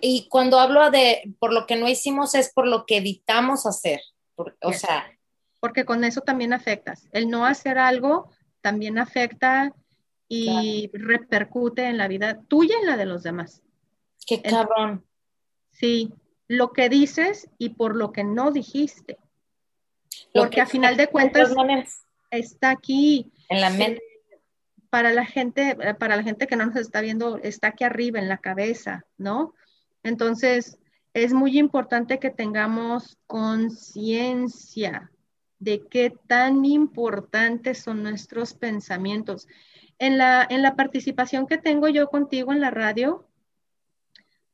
y 0.00 0.28
cuando 0.28 0.58
hablo 0.58 0.90
de 0.90 1.34
por 1.38 1.52
lo 1.52 1.66
que 1.66 1.76
no 1.76 1.88
hicimos 1.88 2.34
es 2.34 2.52
por 2.52 2.66
lo 2.66 2.86
que 2.86 2.98
evitamos 2.98 3.66
hacer. 3.66 4.00
o 4.36 4.72
sea. 4.72 5.10
Porque 5.60 5.84
con 5.84 6.04
eso 6.04 6.20
también 6.20 6.52
afectas. 6.52 7.08
El 7.12 7.28
no 7.28 7.46
hacer 7.46 7.78
algo 7.78 8.30
también 8.60 8.98
afecta 8.98 9.72
y 10.28 10.90
repercute 10.92 11.84
en 11.84 11.98
la 11.98 12.08
vida 12.08 12.42
tuya 12.48 12.76
y 12.76 12.80
en 12.80 12.86
la 12.86 12.96
de 12.96 13.06
los 13.06 13.22
demás. 13.22 13.62
Qué 14.26 14.42
cabrón. 14.42 15.04
sí, 15.70 16.12
lo 16.48 16.72
que 16.72 16.88
dices 16.88 17.48
y 17.58 17.70
por 17.70 17.96
lo 17.96 18.12
que 18.12 18.24
no 18.24 18.50
dijiste. 18.50 19.18
Porque 20.34 20.60
a 20.60 20.66
final 20.66 20.96
de 20.96 21.06
cuentas 21.08 21.54
está 22.30 22.70
aquí. 22.70 23.32
En 23.48 23.60
la 23.60 23.70
mente 23.70 24.02
para 24.96 25.12
la 25.12 25.26
gente, 25.26 25.76
eh, 25.78 25.92
para 25.92 26.16
la 26.16 26.22
gente 26.22 26.46
que 26.46 26.56
no 26.56 26.64
nos 26.64 26.76
está 26.76 27.02
viendo, 27.02 27.36
está 27.36 27.68
aquí 27.68 27.84
arriba 27.84 28.18
en 28.18 28.30
la 28.30 28.38
cabeza, 28.38 29.04
¿no? 29.18 29.52
Entonces, 30.02 30.78
es 31.12 31.34
muy 31.34 31.58
importante 31.58 32.18
que 32.18 32.30
tengamos 32.30 33.18
conciencia 33.26 35.12
de 35.58 35.86
qué 35.86 36.14
tan 36.26 36.64
importantes 36.64 37.82
son 37.82 38.02
nuestros 38.02 38.54
pensamientos. 38.54 39.48
En 39.98 40.16
la, 40.16 40.46
en 40.48 40.62
la 40.62 40.76
participación 40.76 41.46
que 41.46 41.58
tengo 41.58 41.88
yo 41.88 42.08
contigo 42.08 42.54
en 42.54 42.62
la 42.62 42.70
radio, 42.70 43.28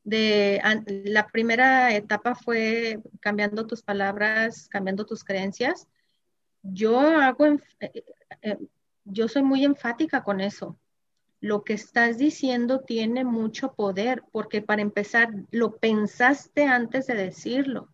de 0.03 0.61
la 1.05 1.25
primera 1.27 1.95
etapa 1.95 2.35
fue 2.35 2.99
cambiando 3.21 3.65
tus 3.65 3.81
palabras, 3.81 4.67
cambiando 4.67 5.05
tus 5.05 5.23
creencias. 5.23 5.87
Yo 6.63 6.99
hago, 6.99 7.45
eh, 7.45 8.03
eh, 8.41 8.57
yo 9.05 9.27
soy 9.27 9.43
muy 9.43 9.65
enfática 9.65 10.23
con 10.23 10.41
eso. 10.41 10.77
Lo 11.39 11.63
que 11.63 11.73
estás 11.73 12.17
diciendo 12.17 12.81
tiene 12.81 13.25
mucho 13.25 13.73
poder 13.73 14.23
porque 14.31 14.61
para 14.61 14.81
empezar, 14.81 15.29
lo 15.51 15.77
pensaste 15.77 16.65
antes 16.65 17.07
de 17.07 17.15
decirlo. 17.15 17.89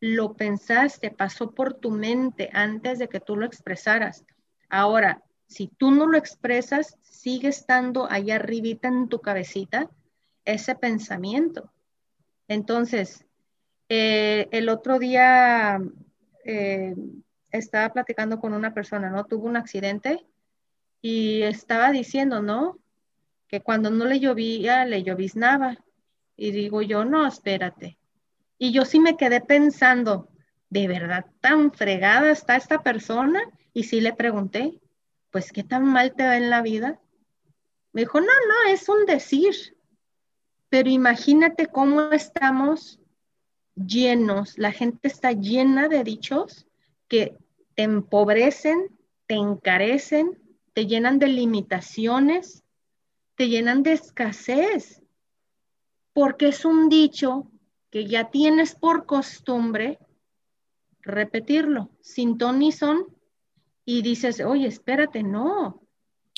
Lo 0.00 0.34
pensaste, 0.34 1.10
pasó 1.10 1.50
por 1.50 1.74
tu 1.74 1.90
mente 1.90 2.48
antes 2.52 2.98
de 2.98 3.08
que 3.08 3.20
tú 3.20 3.36
lo 3.36 3.44
expresaras. 3.44 4.24
Ahora, 4.70 5.22
si 5.46 5.68
tú 5.68 5.90
no 5.90 6.06
lo 6.06 6.16
expresas, 6.16 6.96
sigue 7.02 7.48
estando 7.48 8.10
allá 8.10 8.36
arribita 8.36 8.88
en 8.88 9.08
tu 9.08 9.20
cabecita 9.20 9.90
ese 10.44 10.74
pensamiento. 10.76 11.70
Entonces, 12.46 13.26
eh, 13.88 14.48
el 14.50 14.68
otro 14.68 14.98
día 14.98 15.78
eh, 16.44 16.94
estaba 17.50 17.92
platicando 17.92 18.40
con 18.40 18.52
una 18.52 18.74
persona, 18.74 19.10
¿no? 19.10 19.24
Tuvo 19.24 19.46
un 19.46 19.56
accidente 19.56 20.26
y 21.00 21.42
estaba 21.42 21.90
diciendo, 21.90 22.42
¿no? 22.42 22.78
Que 23.46 23.60
cuando 23.60 23.90
no 23.90 24.04
le 24.04 24.20
llovía, 24.20 24.84
le 24.84 25.02
lloviznaba. 25.02 25.78
Y 26.36 26.50
digo 26.50 26.82
yo, 26.82 27.04
no, 27.04 27.26
espérate. 27.26 27.98
Y 28.58 28.72
yo 28.72 28.84
sí 28.84 29.00
me 29.00 29.16
quedé 29.16 29.40
pensando, 29.40 30.28
¿de 30.68 30.88
verdad 30.88 31.26
tan 31.40 31.72
fregada 31.72 32.30
está 32.30 32.56
esta 32.56 32.82
persona? 32.82 33.40
Y 33.72 33.84
sí 33.84 34.00
le 34.00 34.12
pregunté, 34.12 34.80
pues, 35.30 35.52
¿qué 35.52 35.62
tan 35.64 35.84
mal 35.84 36.14
te 36.14 36.24
va 36.24 36.36
en 36.36 36.50
la 36.50 36.62
vida? 36.62 37.00
Me 37.92 38.02
dijo, 38.02 38.20
no, 38.20 38.26
no, 38.26 38.72
es 38.72 38.88
un 38.88 39.06
decir. 39.06 39.54
Pero 40.68 40.90
imagínate 40.90 41.66
cómo 41.66 42.12
estamos 42.12 43.00
llenos, 43.74 44.58
la 44.58 44.72
gente 44.72 45.08
está 45.08 45.32
llena 45.32 45.88
de 45.88 46.04
dichos 46.04 46.67
que 47.08 47.36
te 47.74 47.82
empobrecen, 47.82 48.96
te 49.26 49.34
encarecen, 49.34 50.38
te 50.74 50.86
llenan 50.86 51.18
de 51.18 51.28
limitaciones, 51.28 52.64
te 53.34 53.48
llenan 53.48 53.82
de 53.82 53.92
escasez, 53.92 55.02
porque 56.12 56.48
es 56.48 56.64
un 56.64 56.88
dicho 56.88 57.50
que 57.90 58.06
ya 58.06 58.30
tienes 58.30 58.74
por 58.74 59.06
costumbre 59.06 59.98
repetirlo. 61.00 61.90
Sin 62.00 62.38
ton 62.38 62.58
ni 62.58 62.72
son. 62.72 63.06
Y 63.84 64.02
dices, 64.02 64.40
oye, 64.40 64.66
espérate, 64.66 65.22
no, 65.22 65.82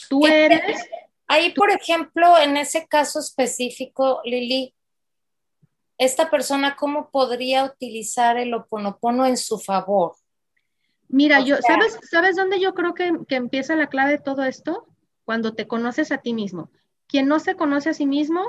tú 0.08 0.26
eres... 0.26 0.78
Ahí, 1.26 1.52
por 1.52 1.70
ejemplo, 1.70 2.38
en 2.38 2.56
ese 2.56 2.88
caso 2.88 3.20
específico, 3.20 4.20
Lili, 4.24 4.74
esta 5.96 6.28
persona, 6.28 6.74
¿cómo 6.76 7.10
podría 7.10 7.64
utilizar 7.64 8.36
el 8.36 8.52
oponopono 8.52 9.26
en 9.26 9.36
su 9.36 9.58
favor? 9.58 10.16
Mira, 11.12 11.40
yo, 11.40 11.56
¿sabes, 11.60 11.98
¿sabes 12.08 12.36
dónde 12.36 12.60
yo 12.60 12.72
creo 12.72 12.94
que, 12.94 13.12
empieza 13.30 13.74
la 13.74 13.88
clave 13.88 14.12
de 14.12 14.18
todo 14.18 14.44
esto? 14.44 14.86
Cuando 15.24 15.54
te 15.54 15.66
conoces 15.66 16.12
a 16.12 16.18
ti 16.18 16.32
mismo. 16.32 16.70
Quien 17.08 17.26
no 17.26 17.40
se 17.40 17.56
conoce 17.56 17.90
a 17.90 17.94
sí 17.94 18.06
mismo 18.06 18.44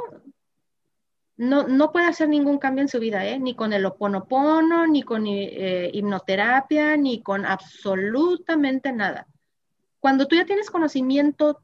no, 1.38 1.68
no 1.68 1.92
puede 1.92 2.06
hacer 2.06 2.30
ningún 2.30 2.60
cambio 2.60 2.84
en 2.84 2.88
su 2.88 3.00
vida, 3.00 3.26
¿eh? 3.26 3.40
ni 3.40 3.56
con 3.56 3.74
el 3.74 3.84
oponopono, 3.86 4.86
ni 4.86 5.02
con 5.02 5.26
eh, 5.26 5.90
hipnoterapia, 5.92 6.96
ni 6.98 7.24
con 7.24 7.48
absolutamente 7.48 8.92
nada. 8.94 9.26
Cuando 10.00 10.28
tú 10.28 10.36
ya 10.36 10.46
tienes 10.46 10.70
conocimiento 10.70 11.64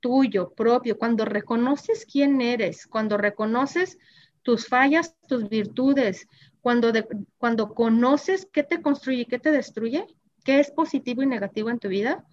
tuyo, 0.00 0.50
propio, 0.50 0.98
cuando 0.98 1.24
reconoces 1.24 2.04
quién 2.04 2.42
eres, 2.42 2.86
cuando 2.86 3.16
reconoces 3.16 3.98
tus 4.42 4.66
fallas, 4.66 5.16
tus 5.26 5.48
virtudes, 5.48 6.28
cuando, 6.60 6.92
cuando 7.38 7.74
conoces 7.74 8.46
qué 8.52 8.62
te 8.62 8.82
construye 8.82 9.22
y 9.22 9.26
qué 9.26 9.38
te 9.38 9.52
destruye, 9.52 10.06
qué 10.48 10.60
es 10.60 10.70
positivo 10.70 11.22
y 11.22 11.26
negativo 11.26 11.68
en 11.68 11.78
tu 11.78 11.88
vida, 11.88 12.24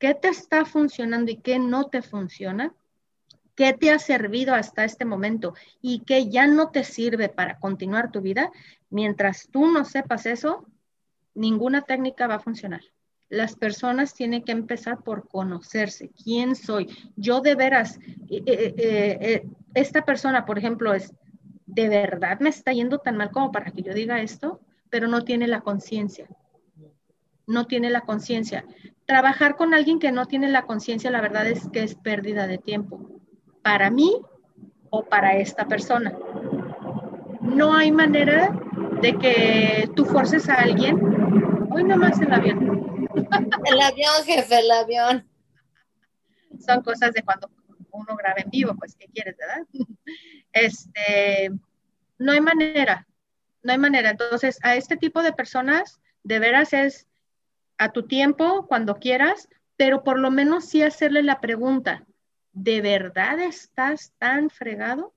qué 0.00 0.14
te 0.14 0.26
está 0.26 0.64
funcionando 0.64 1.30
y 1.30 1.36
qué 1.36 1.60
no 1.60 1.84
te 1.84 2.02
funciona, 2.02 2.74
qué 3.54 3.72
te 3.72 3.92
ha 3.92 4.00
servido 4.00 4.52
hasta 4.52 4.82
este 4.82 5.04
momento 5.04 5.54
y 5.80 6.00
qué 6.00 6.28
ya 6.28 6.48
no 6.48 6.70
te 6.70 6.82
sirve 6.82 7.28
para 7.28 7.60
continuar 7.60 8.10
tu 8.10 8.20
vida, 8.20 8.50
mientras 8.90 9.46
tú 9.48 9.70
no 9.70 9.84
sepas 9.84 10.26
eso, 10.26 10.66
ninguna 11.36 11.82
técnica 11.82 12.26
va 12.26 12.34
a 12.34 12.40
funcionar. 12.40 12.80
Las 13.28 13.54
personas 13.54 14.12
tienen 14.12 14.42
que 14.42 14.50
empezar 14.50 15.04
por 15.04 15.28
conocerse. 15.28 16.10
¿Quién 16.24 16.56
soy? 16.56 16.88
Yo 17.14 17.42
de 17.42 17.54
veras, 17.54 17.96
eh, 18.28 18.42
eh, 18.44 18.74
eh, 18.76 19.46
esta 19.74 20.04
persona, 20.04 20.46
por 20.46 20.58
ejemplo, 20.58 20.94
es, 20.94 21.14
¿de 21.66 21.88
verdad 21.88 22.40
me 22.40 22.48
está 22.48 22.72
yendo 22.72 22.98
tan 22.98 23.16
mal 23.16 23.30
como 23.30 23.52
para 23.52 23.70
que 23.70 23.82
yo 23.82 23.94
diga 23.94 24.20
esto? 24.20 24.60
Pero 24.90 25.06
no 25.06 25.22
tiene 25.22 25.46
la 25.46 25.60
conciencia. 25.60 26.28
No 27.46 27.66
tiene 27.66 27.90
la 27.90 28.02
conciencia. 28.02 28.64
Trabajar 29.06 29.56
con 29.56 29.74
alguien 29.74 29.98
que 29.98 30.12
no 30.12 30.26
tiene 30.26 30.48
la 30.48 30.62
conciencia, 30.62 31.10
la 31.10 31.20
verdad 31.20 31.46
es 31.46 31.68
que 31.72 31.82
es 31.82 31.94
pérdida 31.94 32.46
de 32.46 32.58
tiempo 32.58 33.12
para 33.62 33.90
mí 33.90 34.20
o 34.90 35.04
para 35.04 35.36
esta 35.36 35.66
persona. 35.66 36.12
No 37.40 37.74
hay 37.74 37.90
manera 37.90 38.52
de 39.00 39.18
que 39.18 39.90
tú 39.96 40.04
forces 40.04 40.48
a 40.48 40.54
alguien. 40.54 41.00
Hoy 41.70 41.84
nomás 41.84 42.20
el 42.20 42.32
avión. 42.32 43.08
El 43.64 43.80
avión, 43.80 44.24
jefe, 44.24 44.58
el 44.58 44.70
avión. 44.70 45.28
Son 46.58 46.82
cosas 46.82 47.12
de 47.12 47.22
cuando 47.22 47.50
uno 47.92 48.16
graba 48.16 48.36
en 48.38 48.50
vivo, 48.50 48.74
pues, 48.78 48.96
¿qué 48.96 49.06
quieres, 49.06 49.36
verdad? 49.36 49.66
Este, 50.52 51.50
no 52.18 52.32
hay 52.32 52.40
manera, 52.40 53.06
no 53.62 53.72
hay 53.72 53.78
manera. 53.78 54.10
Entonces, 54.10 54.58
a 54.62 54.76
este 54.76 54.96
tipo 54.96 55.22
de 55.22 55.32
personas, 55.32 56.00
de 56.24 56.38
veras 56.38 56.72
es 56.72 57.06
a 57.78 57.92
tu 57.92 58.06
tiempo, 58.06 58.66
cuando 58.66 58.96
quieras, 58.96 59.48
pero 59.76 60.04
por 60.04 60.18
lo 60.18 60.30
menos 60.30 60.66
sí 60.66 60.82
hacerle 60.82 61.22
la 61.22 61.40
pregunta, 61.40 62.04
¿de 62.52 62.80
verdad 62.80 63.40
estás 63.40 64.12
tan 64.18 64.50
fregado? 64.50 65.14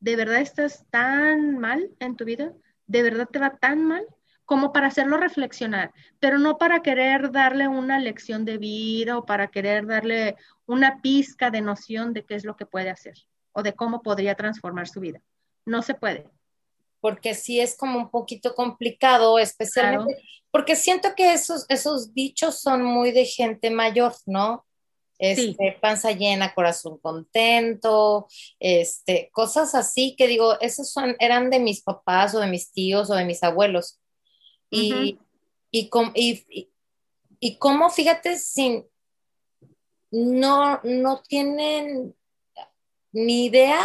¿De 0.00 0.16
verdad 0.16 0.40
estás 0.40 0.86
tan 0.90 1.58
mal 1.58 1.90
en 2.00 2.16
tu 2.16 2.24
vida? 2.24 2.52
¿De 2.86 3.02
verdad 3.02 3.28
te 3.30 3.38
va 3.38 3.56
tan 3.56 3.84
mal? 3.84 4.06
Como 4.44 4.72
para 4.72 4.86
hacerlo 4.86 5.16
reflexionar, 5.16 5.92
pero 6.20 6.38
no 6.38 6.56
para 6.56 6.80
querer 6.80 7.32
darle 7.32 7.66
una 7.66 7.98
lección 7.98 8.44
de 8.44 8.58
vida 8.58 9.18
o 9.18 9.26
para 9.26 9.48
querer 9.48 9.86
darle 9.86 10.36
una 10.66 11.02
pizca 11.02 11.50
de 11.50 11.62
noción 11.62 12.12
de 12.12 12.24
qué 12.24 12.36
es 12.36 12.44
lo 12.44 12.56
que 12.56 12.64
puede 12.64 12.90
hacer 12.90 13.14
o 13.50 13.64
de 13.64 13.74
cómo 13.74 14.02
podría 14.02 14.36
transformar 14.36 14.86
su 14.86 15.00
vida. 15.00 15.20
No 15.64 15.82
se 15.82 15.94
puede. 15.94 16.30
Porque 17.00 17.34
sí 17.34 17.60
es 17.60 17.76
como 17.76 17.98
un 17.98 18.10
poquito 18.10 18.54
complicado, 18.54 19.38
especialmente 19.38 20.22
porque 20.50 20.74
siento 20.74 21.14
que 21.14 21.34
esos, 21.34 21.66
esos 21.68 22.14
dichos 22.14 22.60
son 22.60 22.82
muy 22.82 23.10
de 23.10 23.26
gente 23.26 23.70
mayor, 23.70 24.14
¿no? 24.24 24.64
este, 25.18 25.76
panza 25.80 26.12
llena, 26.12 26.54
corazón 26.54 26.98
contento, 26.98 28.26
este, 28.58 29.30
cosas 29.32 29.74
así 29.74 30.14
que 30.16 30.26
digo, 30.26 30.58
esos 30.60 30.90
son, 30.90 31.16
eran 31.18 31.50
de 31.50 31.58
mis 31.58 31.82
papás 31.82 32.34
o 32.34 32.40
de 32.40 32.48
mis 32.48 32.70
tíos 32.72 33.10
o 33.10 33.14
de 33.14 33.24
mis 33.24 33.42
abuelos. 33.42 34.00
Y, 34.70 35.18
y, 35.70 35.90
y, 37.40 37.58
cómo, 37.58 37.88
fíjate, 37.88 38.36
sin, 38.36 38.84
no, 40.10 40.80
no 40.82 41.22
tienen 41.22 42.14
ni 43.12 43.46
idea 43.46 43.80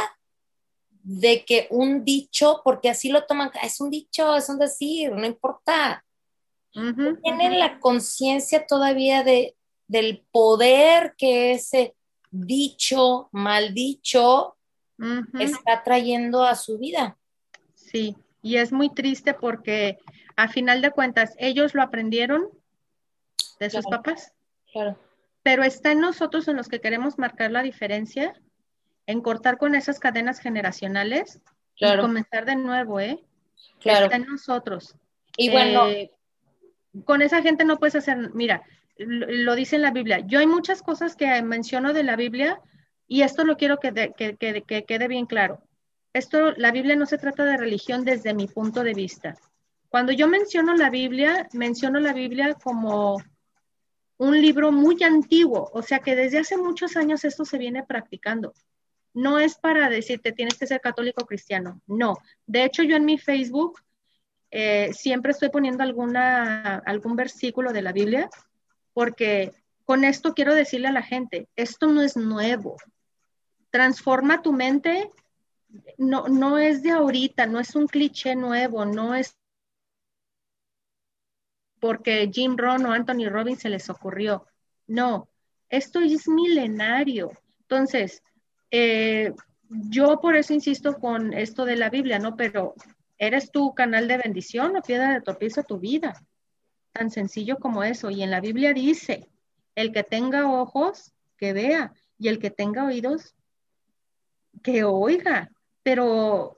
de 1.04 1.46
que 1.46 1.68
un 1.72 2.04
dicho, 2.04 2.62
porque 2.64 2.90
así 2.90 3.10
lo 3.10 3.26
toman, 3.26 3.52
es 3.64 3.80
un 3.82 3.90
dicho, 3.90 4.36
es 4.36 4.50
un 4.50 4.60
decir, 4.60 5.12
no 5.12 5.26
importa. 5.26 6.04
tienen 6.72 7.60
la 7.60 7.80
conciencia 7.80 8.66
todavía 8.66 9.24
de, 9.24 9.56
del 9.88 10.24
poder 10.32 11.16
que 11.18 11.54
ese 11.54 11.96
dicho, 12.30 13.30
mal 13.32 13.74
dicho, 13.74 14.56
está 15.40 15.84
trayendo 15.84 16.46
a 16.46 16.56
su 16.56 16.78
vida. 16.78 17.18
Sí, 17.74 18.16
y 18.42 18.58
es 18.58 18.72
muy 18.72 18.90
triste 18.90 19.34
porque 19.34 19.98
a 20.36 20.48
final 20.48 20.82
de 20.82 20.92
cuentas 20.92 21.36
ellos 21.38 21.74
lo 21.74 21.82
aprendieron 21.82 22.50
de 23.60 23.70
sus 23.70 23.86
papás. 23.86 24.34
Claro. 24.72 24.98
Pero 25.44 25.64
está 25.64 25.92
en 25.92 26.00
nosotros 26.00 26.48
en 26.48 26.56
los 26.56 26.68
que 26.68 26.82
queremos 26.82 27.18
marcar 27.18 27.52
la 27.52 27.64
diferencia, 27.64 28.34
en 29.06 29.22
cortar 29.22 29.58
con 29.58 29.76
esas 29.76 30.00
cadenas 30.00 30.40
generacionales 30.40 31.42
y 31.76 31.98
comenzar 31.98 32.46
de 32.46 32.56
nuevo, 32.56 33.00
¿eh? 33.00 33.20
Claro. 33.80 34.06
Está 34.06 34.18
en 34.18 34.26
nosotros. 34.26 34.96
Y 35.38 35.50
bueno, 35.50 35.88
eh, 35.88 36.12
con 37.06 37.22
esa 37.22 37.42
gente 37.42 37.66
no 37.66 37.78
puedes 37.78 37.96
hacer, 37.96 38.34
mira, 38.34 38.64
lo 38.98 39.56
dice 39.56 39.78
en 39.78 39.82
la 39.82 39.92
Biblia. 39.92 40.20
Yo 40.20 40.40
hay 40.40 40.48
muchas 40.48 40.82
cosas 40.82 41.16
que 41.16 41.42
menciono 41.42 41.94
de 41.94 42.04
la 42.04 42.16
Biblia 42.16 42.62
y 43.08 43.24
esto 43.24 43.44
lo 43.44 43.58
quiero 43.58 43.78
que, 43.78 44.14
que, 44.16 44.86
quede 44.86 45.08
bien 45.08 45.26
claro. 45.26 45.62
Esto, 46.14 46.52
la 46.58 46.72
Biblia 46.72 46.96
no 46.96 47.06
se 47.06 47.18
trata 47.18 47.46
de 47.46 47.58
religión 47.58 48.04
desde 48.04 48.34
mi 48.34 48.48
punto 48.48 48.84
de 48.84 48.94
vista. 48.94 49.38
Cuando 49.90 50.12
yo 50.12 50.28
menciono 50.28 50.76
la 50.76 50.90
Biblia, 50.90 51.48
menciono 51.54 52.00
la 52.00 52.14
Biblia 52.14 52.54
como 52.54 53.18
un 54.18 54.42
libro 54.42 54.72
muy 54.72 55.02
antiguo, 55.04 55.70
o 55.74 55.82
sea 55.82 56.00
que 56.00 56.16
desde 56.16 56.40
hace 56.40 56.56
muchos 56.56 56.96
años 56.96 57.26
esto 57.26 57.44
se 57.44 57.58
viene 57.58 57.84
practicando. 57.84 58.54
No 59.14 59.40
es 59.40 59.56
para 59.56 59.90
decirte 59.90 60.32
tienes 60.32 60.58
que 60.58 60.68
ser 60.68 60.82
católico 60.82 61.26
cristiano, 61.26 61.82
no. 61.88 62.18
De 62.46 62.64
hecho, 62.64 62.84
yo 62.84 62.96
en 62.96 63.06
mi 63.06 63.18
Facebook 63.18 63.80
eh, 64.52 64.92
siempre 64.94 65.32
estoy 65.32 65.50
poniendo 65.50 65.84
alguna, 65.84 66.78
algún 66.86 67.16
versículo 67.16 67.74
de 67.74 67.82
la 67.82 67.92
Biblia 67.92 68.30
porque 68.94 69.52
con 69.86 70.04
esto 70.04 70.34
quiero 70.34 70.56
decirle 70.56 70.88
a 70.88 70.94
la 70.94 71.04
gente, 71.04 71.48
esto 71.56 71.88
no 71.88 72.02
es 72.02 72.16
nuevo. 72.16 72.78
Transforma 73.70 74.42
tu 74.42 74.54
mente, 74.54 75.12
no, 75.98 76.28
no 76.28 76.58
es 76.58 76.84
de 76.84 76.92
ahorita, 76.92 77.46
no 77.46 77.60
es 77.60 77.76
un 77.76 77.88
cliché 77.88 78.36
nuevo, 78.36 78.86
no 78.86 79.16
es 79.16 79.38
porque 81.80 82.30
Jim 82.32 82.58
Rohn 82.58 82.86
o 82.86 82.92
Anthony 82.92 83.28
Robbins 83.28 83.62
se 83.62 83.70
les 83.70 83.90
ocurrió. 83.90 84.46
No, 84.86 85.28
esto 85.70 86.00
es 86.00 86.28
milenario. 86.28 87.32
Entonces, 87.62 88.22
eh, 88.72 89.34
yo 89.70 90.20
por 90.20 90.36
eso 90.36 90.54
insisto 90.54 90.98
con 90.98 91.34
esto 91.34 91.66
de 91.66 91.76
la 91.76 91.90
Biblia, 91.90 92.20
¿no? 92.20 92.36
Pero 92.36 92.74
eres 93.18 93.52
tu 93.52 93.74
canal 93.74 94.08
de 94.08 94.18
bendición 94.18 94.76
o 94.76 94.82
piedra 94.82 95.14
de 95.14 95.22
tropiezo 95.22 95.64
tu 95.64 95.80
vida 95.80 96.14
tan 96.92 97.10
sencillo 97.10 97.58
como 97.58 97.84
eso. 97.84 98.10
Y 98.10 98.24
en 98.24 98.32
la 98.32 98.42
Biblia 98.42 98.74
dice, 98.74 99.30
el 99.76 99.92
que 99.92 100.04
tenga 100.04 100.50
ojos, 100.50 101.14
que 101.38 101.54
vea, 101.54 101.94
y 102.18 102.28
el 102.28 102.40
que 102.40 102.52
tenga 102.52 102.86
oídos, 102.86 103.36
que 104.64 104.84
oiga. 104.84 105.52
Pero 105.84 106.58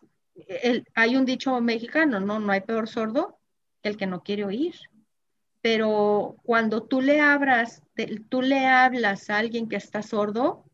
hay 0.95 1.15
un 1.15 1.25
dicho 1.25 1.59
mexicano, 1.61 2.19
no, 2.19 2.39
no 2.39 2.51
hay 2.51 2.61
peor 2.61 2.87
sordo 2.87 3.39
el 3.83 3.97
que 3.97 4.07
no 4.07 4.23
quiere 4.23 4.45
oír. 4.45 4.75
Pero 5.61 6.35
cuando 6.43 6.83
tú 6.83 6.99
le 7.01 7.21
abras, 7.21 7.81
tú 8.29 8.41
le 8.41 8.65
hablas 8.65 9.29
a 9.29 9.37
alguien 9.37 9.69
que 9.69 9.77
está 9.77 10.01
sordo, 10.01 10.65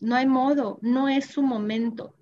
no 0.00 0.14
hay 0.14 0.26
modo, 0.26 0.78
no 0.82 1.08
es 1.08 1.26
su 1.26 1.42
momento. 1.42 2.14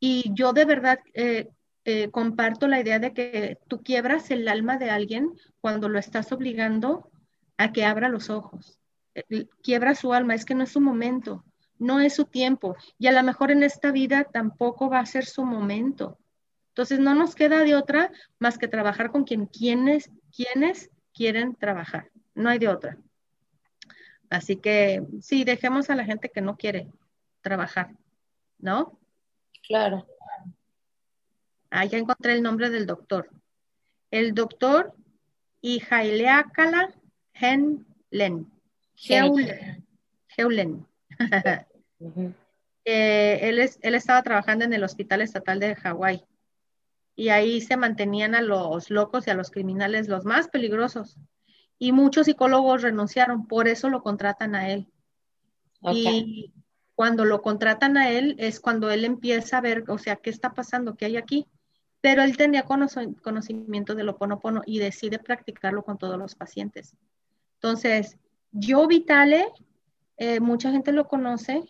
Y 0.00 0.32
yo 0.34 0.52
de 0.52 0.64
verdad 0.64 0.98
eh, 1.14 1.48
eh, 1.84 2.10
comparto 2.10 2.68
la 2.68 2.80
idea 2.80 2.98
de 2.98 3.12
que 3.12 3.58
tú 3.68 3.82
quiebras 3.82 4.30
el 4.30 4.48
alma 4.48 4.78
de 4.78 4.90
alguien 4.90 5.32
cuando 5.60 5.88
lo 5.88 5.98
estás 5.98 6.32
obligando 6.32 7.10
a 7.56 7.72
que 7.72 7.84
abra 7.84 8.08
los 8.08 8.30
ojos. 8.30 8.78
Eh, 9.14 9.46
quiebra 9.62 9.94
su 9.94 10.12
alma, 10.12 10.34
es 10.34 10.44
que 10.44 10.54
no 10.54 10.64
es 10.64 10.72
su 10.72 10.80
momento, 10.80 11.44
no 11.78 12.00
es 12.00 12.14
su 12.14 12.24
tiempo 12.24 12.76
y 12.98 13.08
a 13.08 13.12
lo 13.12 13.22
mejor 13.22 13.50
en 13.50 13.62
esta 13.62 13.90
vida 13.92 14.24
tampoco 14.24 14.88
va 14.88 15.00
a 15.00 15.06
ser 15.06 15.26
su 15.26 15.44
momento. 15.44 16.18
Entonces 16.68 17.00
no 17.00 17.14
nos 17.14 17.34
queda 17.34 17.64
de 17.64 17.74
otra 17.74 18.10
más 18.38 18.58
que 18.58 18.68
trabajar 18.68 19.10
con 19.10 19.24
quien 19.24 19.46
quienes, 19.46 20.10
quienes 20.34 20.90
quieren 21.12 21.54
trabajar, 21.54 22.10
no 22.34 22.48
hay 22.48 22.58
de 22.58 22.68
otra. 22.68 22.98
Así 24.32 24.56
que 24.56 25.02
sí, 25.20 25.44
dejemos 25.44 25.90
a 25.90 25.94
la 25.94 26.06
gente 26.06 26.30
que 26.30 26.40
no 26.40 26.56
quiere 26.56 26.90
trabajar, 27.42 27.90
¿no? 28.56 28.98
Claro. 29.66 30.06
Ah, 31.68 31.84
ya 31.84 31.98
encontré 31.98 32.32
el 32.32 32.42
nombre 32.42 32.70
del 32.70 32.86
doctor. 32.86 33.28
El 34.10 34.32
doctor 34.34 34.94
Ihaileakala 35.60 36.94
Henlen. 37.34 38.50
Heulen. 38.96 39.86
Heulen. 40.36 40.86
Eh, 42.84 43.38
él, 43.48 43.60
es, 43.60 43.78
él 43.82 43.94
estaba 43.94 44.24
trabajando 44.24 44.64
en 44.64 44.72
el 44.72 44.82
Hospital 44.82 45.20
Estatal 45.20 45.60
de 45.60 45.76
Hawái 45.76 46.24
y 47.14 47.28
ahí 47.28 47.60
se 47.60 47.76
mantenían 47.76 48.34
a 48.34 48.42
los 48.42 48.90
locos 48.90 49.28
y 49.28 49.30
a 49.30 49.34
los 49.34 49.52
criminales 49.52 50.08
los 50.08 50.24
más 50.24 50.48
peligrosos. 50.48 51.16
Y 51.78 51.92
muchos 51.92 52.26
psicólogos 52.26 52.82
renunciaron, 52.82 53.46
por 53.46 53.68
eso 53.68 53.88
lo 53.88 54.02
contratan 54.02 54.54
a 54.54 54.70
él. 54.70 54.88
Y 55.90 56.52
cuando 56.94 57.24
lo 57.24 57.42
contratan 57.42 57.96
a 57.96 58.10
él 58.10 58.36
es 58.38 58.60
cuando 58.60 58.90
él 58.90 59.04
empieza 59.04 59.58
a 59.58 59.60
ver, 59.60 59.84
o 59.88 59.98
sea, 59.98 60.16
¿qué 60.16 60.30
está 60.30 60.54
pasando? 60.54 60.94
¿Qué 60.94 61.06
hay 61.06 61.16
aquí? 61.16 61.46
Pero 62.00 62.22
él 62.22 62.36
tenía 62.36 62.64
conocimiento 62.64 63.94
de 63.94 64.04
lo 64.04 64.16
ponopono 64.16 64.62
y 64.66 64.78
decide 64.78 65.18
practicarlo 65.18 65.84
con 65.84 65.98
todos 65.98 66.18
los 66.18 66.34
pacientes. 66.34 66.96
Entonces, 67.54 68.18
yo 68.50 68.86
Vitale, 68.86 69.46
eh, 70.16 70.40
mucha 70.40 70.70
gente 70.70 70.92
lo 70.92 71.08
conoce. 71.08 71.62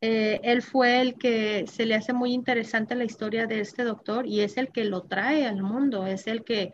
Eh, 0.00 0.40
él 0.42 0.62
fue 0.62 1.00
el 1.02 1.16
que 1.16 1.66
se 1.66 1.84
le 1.84 1.94
hace 1.94 2.12
muy 2.12 2.32
interesante 2.32 2.94
la 2.94 3.04
historia 3.04 3.46
de 3.46 3.60
este 3.60 3.84
doctor 3.84 4.26
y 4.26 4.40
es 4.40 4.56
el 4.56 4.72
que 4.72 4.84
lo 4.84 5.02
trae 5.02 5.46
al 5.46 5.62
mundo, 5.62 6.06
es 6.06 6.26
el 6.26 6.42
que 6.42 6.72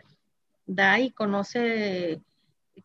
da 0.65 1.01
y 1.01 1.11
conoce 1.11 2.23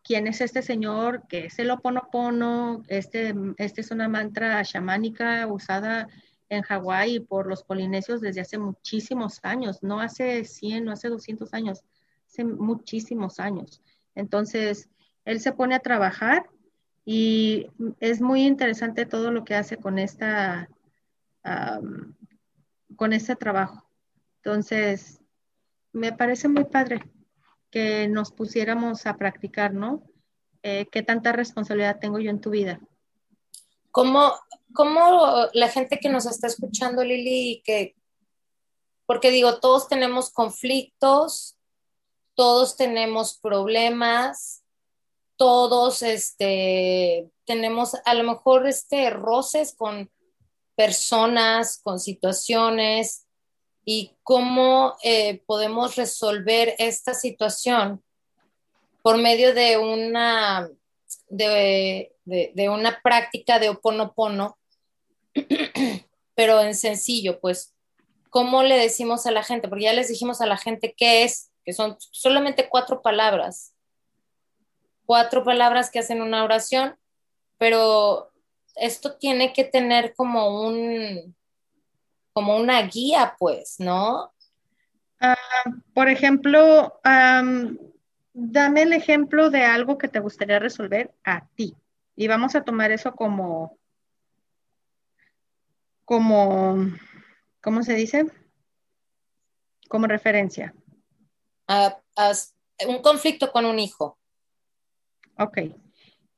quién 0.02 0.26
es 0.26 0.40
este 0.40 0.62
señor, 0.62 1.26
que 1.28 1.46
es 1.46 1.58
el 1.58 1.70
Oponopono, 1.70 2.82
este, 2.88 3.34
este 3.58 3.80
es 3.82 3.90
una 3.90 4.08
mantra 4.08 4.62
chamánica 4.64 5.46
usada 5.46 6.08
en 6.48 6.62
Hawái 6.62 7.20
por 7.20 7.46
los 7.46 7.62
polinesios 7.62 8.20
desde 8.20 8.40
hace 8.40 8.58
muchísimos 8.58 9.40
años, 9.42 9.82
no 9.82 10.00
hace 10.00 10.44
100, 10.44 10.84
no 10.84 10.92
hace 10.92 11.08
200 11.08 11.52
años, 11.54 11.84
hace 12.26 12.44
muchísimos 12.44 13.40
años. 13.40 13.80
Entonces, 14.14 14.88
él 15.24 15.40
se 15.40 15.52
pone 15.52 15.74
a 15.74 15.80
trabajar 15.80 16.48
y 17.04 17.68
es 18.00 18.20
muy 18.20 18.42
interesante 18.42 19.06
todo 19.06 19.30
lo 19.30 19.44
que 19.44 19.54
hace 19.54 19.76
con 19.76 19.98
esta, 19.98 20.68
con 22.96 23.12
este 23.12 23.36
trabajo. 23.36 23.88
Entonces, 24.36 25.20
me 25.92 26.12
parece 26.12 26.48
muy 26.48 26.64
padre 26.64 27.02
que 27.72 28.06
nos 28.06 28.30
pusiéramos 28.30 29.06
a 29.06 29.16
practicar, 29.16 29.74
¿no? 29.74 30.04
Eh, 30.62 30.86
¿Qué 30.92 31.02
tanta 31.02 31.32
responsabilidad 31.32 31.98
tengo 31.98 32.20
yo 32.20 32.30
en 32.30 32.40
tu 32.40 32.50
vida? 32.50 32.78
¿Cómo, 33.90 34.32
¿Cómo 34.74 35.48
la 35.54 35.68
gente 35.68 35.98
que 35.98 36.08
nos 36.08 36.26
está 36.26 36.46
escuchando, 36.46 37.02
Lili, 37.02 37.62
que, 37.64 37.96
porque 39.06 39.30
digo, 39.30 39.58
todos 39.58 39.88
tenemos 39.88 40.30
conflictos, 40.30 41.56
todos 42.34 42.76
tenemos 42.76 43.38
problemas, 43.38 44.62
todos 45.36 46.02
este, 46.02 47.30
tenemos 47.46 47.96
a 48.04 48.14
lo 48.14 48.24
mejor 48.24 48.66
este, 48.66 49.10
roces 49.10 49.74
con 49.74 50.10
personas, 50.74 51.80
con 51.82 51.98
situaciones, 51.98 53.26
y 53.84 54.16
cómo 54.22 54.96
eh, 55.02 55.42
podemos 55.46 55.96
resolver 55.96 56.74
esta 56.78 57.14
situación 57.14 58.02
por 59.02 59.18
medio 59.18 59.52
de 59.52 59.76
una, 59.76 60.70
de, 61.28 62.12
una 62.70 63.00
práctica 63.02 63.58
de 63.58 63.70
oponopono, 63.70 64.56
pero 66.34 66.60
en 66.60 66.74
sencillo, 66.74 67.40
pues, 67.40 67.74
¿cómo 68.30 68.62
le 68.62 68.76
decimos 68.76 69.26
a 69.26 69.32
la 69.32 69.42
gente? 69.42 69.68
Porque 69.68 69.84
ya 69.84 69.92
les 69.92 70.08
dijimos 70.08 70.40
a 70.40 70.46
la 70.46 70.56
gente 70.56 70.94
qué 70.96 71.24
es, 71.24 71.50
que 71.64 71.72
son 71.72 71.96
solamente 71.98 72.68
cuatro 72.68 73.02
palabras, 73.02 73.74
cuatro 75.04 75.42
palabras 75.42 75.90
que 75.90 75.98
hacen 75.98 76.22
una 76.22 76.44
oración, 76.44 76.96
pero 77.58 78.30
esto 78.76 79.16
tiene 79.16 79.52
que 79.52 79.64
tener 79.64 80.14
como 80.14 80.62
un, 80.62 81.34
como 82.32 82.56
una 82.56 82.82
guía, 82.82 83.34
pues, 83.38 83.76
¿no? 83.78 84.32
Ah, 85.20 85.36
por 85.94 86.08
ejemplo, 86.08 87.00
dame 88.32 88.82
el 88.82 88.92
ejemplo 88.92 89.50
de 89.50 89.64
algo 89.64 89.98
que 89.98 90.08
te 90.08 90.20
gustaría 90.20 90.58
resolver 90.58 91.14
a 91.24 91.46
ti. 91.54 91.76
Y 92.16 92.28
vamos 92.28 92.54
a 92.54 92.64
tomar 92.64 92.90
eso 92.90 93.14
como, 93.14 93.78
como, 96.04 96.76
¿cómo 97.60 97.82
se 97.82 97.94
dice? 97.94 98.26
Como 99.88 100.06
referencia. 100.06 100.74
un 102.88 103.02
conflicto 103.02 103.52
con 103.52 103.64
un 103.64 103.78
hijo. 103.78 104.18
Ok. 105.38 105.58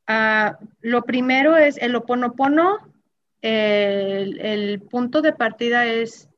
Ah, 0.06 0.58
lo 0.80 1.02
primero 1.02 1.56
es 1.56 1.78
el 1.78 1.94
oponopono 1.96 2.93
el, 3.44 4.80
punto 4.80 5.20
de 5.20 5.34
partida 5.34 5.86
es 5.86 6.30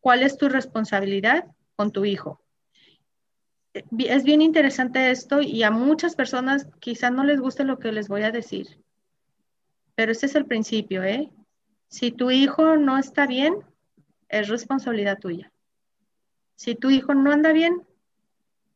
cuál 0.00 0.22
es 0.22 0.38
tu 0.38 0.48
responsabilidad 0.48 1.46
con 1.74 1.90
tu 1.90 2.04
hijo. 2.04 2.40
Es 3.72 4.24
bien 4.24 4.40
interesante 4.40 5.10
esto 5.10 5.40
y 5.40 5.62
a 5.62 5.70
muchas 5.70 6.14
personas 6.14 6.66
quizás 6.80 7.12
no 7.12 7.24
les 7.24 7.40
guste 7.40 7.64
lo 7.64 7.78
que 7.78 7.92
les 7.92 8.08
voy 8.08 8.22
a 8.22 8.30
decir, 8.30 8.80
pero 9.94 10.12
ese 10.12 10.26
es 10.26 10.34
el 10.36 10.46
principio, 10.46 11.02
¿eh? 11.02 11.30
Si 11.88 12.12
tu 12.12 12.30
hijo 12.30 12.76
no 12.76 12.98
está 12.98 13.26
bien, 13.26 13.54
es 14.28 14.48
responsabilidad 14.48 15.18
tuya. 15.18 15.52
Si 16.54 16.74
tu 16.74 16.90
hijo 16.90 17.14
no 17.14 17.32
anda 17.32 17.52
bien, 17.52 17.82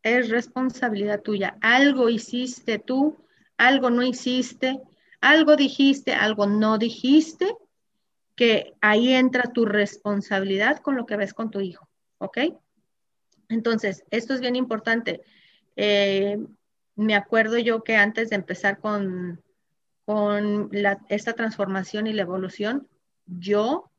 es 0.03 0.31
responsabilidad 0.31 1.23
tuya. 1.23 1.57
Algo 1.61 2.09
hiciste 2.09 2.79
tú, 2.79 3.25
algo 3.57 3.91
no 3.91 4.03
hiciste, 4.03 4.81
algo 5.23 5.57
dijiste, 5.57 6.13
algo 6.13 6.47
no 6.47 6.77
dijiste, 6.77 7.57
que 8.35 8.75
ahí 8.81 9.15
entra 9.15 9.53
tu 9.53 9.65
responsabilidad 9.65 10.79
con 10.79 10.97
lo 10.97 11.07
que 11.07 11.17
ves 11.17 11.33
con 11.33 11.51
tu 11.51 11.61
hijo, 11.61 11.89
¿ok? 12.19 12.39
Entonces, 13.49 14.05
esto 14.11 14.35
es 14.35 14.41
bien 14.41 14.57
importante. 14.57 15.23
Eh, 15.77 16.39
me 16.97 17.15
acuerdo 17.15 17.57
yo 17.59 17.85
que 17.85 17.97
antes 17.97 18.31
de 18.31 18.37
empezar 18.37 18.81
con, 18.81 19.41
con 20.05 20.71
esta 21.09 21.35
transformación 21.35 22.09
y 22.09 22.13
la 22.13 22.23
evolución, 22.23 22.89
yo 23.27 23.91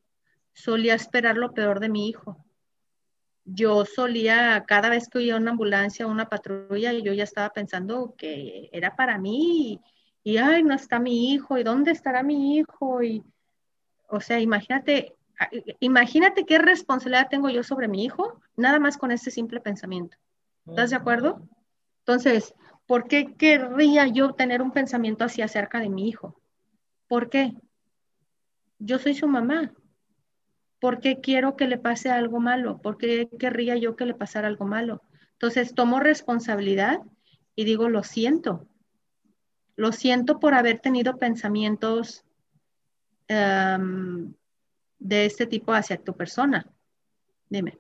solía 0.52 0.94
esperar 0.94 1.38
lo 1.38 1.54
peor 1.54 1.80
de 1.80 1.90
mi 1.90 2.10
hijo. 2.10 2.44
Yo 3.46 3.86
solía, 3.86 4.66
cada 4.68 4.90
vez 4.90 5.08
que 5.08 5.20
oía 5.20 5.38
una 5.38 5.52
ambulancia 5.52 6.06
o 6.06 6.12
una 6.12 6.28
patrulla, 6.28 6.92
yo 6.94 7.14
ya 7.14 7.24
estaba 7.24 7.52
pensando 7.52 8.14
que 8.18 8.70
era 8.74 8.96
para 8.96 9.18
mí 9.18 9.80
ay, 10.26 10.64
no 10.64 10.74
está 10.74 11.00
mi 11.00 11.34
hijo, 11.34 11.58
y 11.58 11.64
dónde 11.64 11.92
estará 11.92 12.24
mi 12.24 12.58
hijo, 12.58 13.04
y, 13.04 13.24
o 14.08 14.22
sea, 14.22 14.40
imagínate, 14.40 15.16
imagínate 15.80 16.46
qué 16.46 16.60
responsabilidad 16.60 17.28
tengo 17.30 17.50
yo 17.50 17.64
sobre 17.64 17.88
mi 17.88 18.04
hijo, 18.04 18.40
nada 18.56 18.80
más 18.80 18.98
con 18.98 19.12
ese 19.12 19.32
simple 19.32 19.60
pensamiento. 19.60 20.18
¿Estás 20.68 20.92
de 20.92 20.96
acuerdo? 20.96 21.42
Entonces, 22.00 22.54
¿por 22.86 23.08
qué 23.08 23.36
querría 23.36 24.08
yo 24.08 24.34
tener 24.34 24.62
un 24.62 24.72
pensamiento 24.72 25.26
así 25.26 25.42
acerca 25.42 25.80
de 25.80 25.90
mi 25.90 26.08
hijo? 26.08 26.40
¿Por 27.08 27.30
qué? 27.30 27.54
Yo 28.80 29.00
soy 29.00 29.14
su 29.14 29.28
mamá. 29.28 29.74
¿Por 30.80 31.00
qué 31.00 31.22
quiero 31.22 31.56
que 31.56 31.68
le 31.68 31.78
pase 31.78 32.10
algo 32.10 32.40
malo? 32.40 32.82
¿Por 32.82 32.98
qué 32.98 33.30
querría 33.40 33.76
yo 33.78 33.96
que 33.96 34.06
le 34.06 34.14
pasara 34.14 34.48
algo 34.48 34.66
malo? 34.66 35.02
Entonces, 35.34 35.76
tomo 35.76 36.00
responsabilidad 36.00 37.00
y 37.56 37.66
digo, 37.66 37.90
lo 37.90 38.04
siento. 38.04 38.68
Lo 39.76 39.92
siento 39.92 40.40
por 40.40 40.54
haber 40.54 40.80
tenido 40.80 41.18
pensamientos 41.18 42.26
Em, 43.28 44.34
de 45.00 45.26
este 45.26 45.48
tipo 45.48 45.74
hacia 45.74 45.98
tu 45.98 46.16
persona. 46.16 46.66
Dime. 47.50 47.78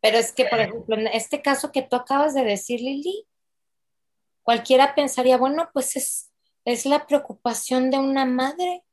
Pero 0.00 0.18
es 0.18 0.32
que, 0.32 0.44
por 0.46 0.60
ejemplo, 0.60 0.96
en 0.96 1.06
este 1.08 1.42
caso 1.42 1.72
que 1.72 1.82
tú 1.82 1.96
acabas 1.96 2.34
de 2.34 2.44
decir, 2.44 2.80
Lili, 2.80 3.26
cualquiera 4.42 4.94
pensaría, 4.94 5.36
bueno, 5.36 5.68
pues 5.72 5.96
es, 5.96 6.30
es 6.64 6.86
la 6.86 7.06
preocupación 7.06 7.90
de 7.90 7.98
una 7.98 8.24
madre. 8.24 8.84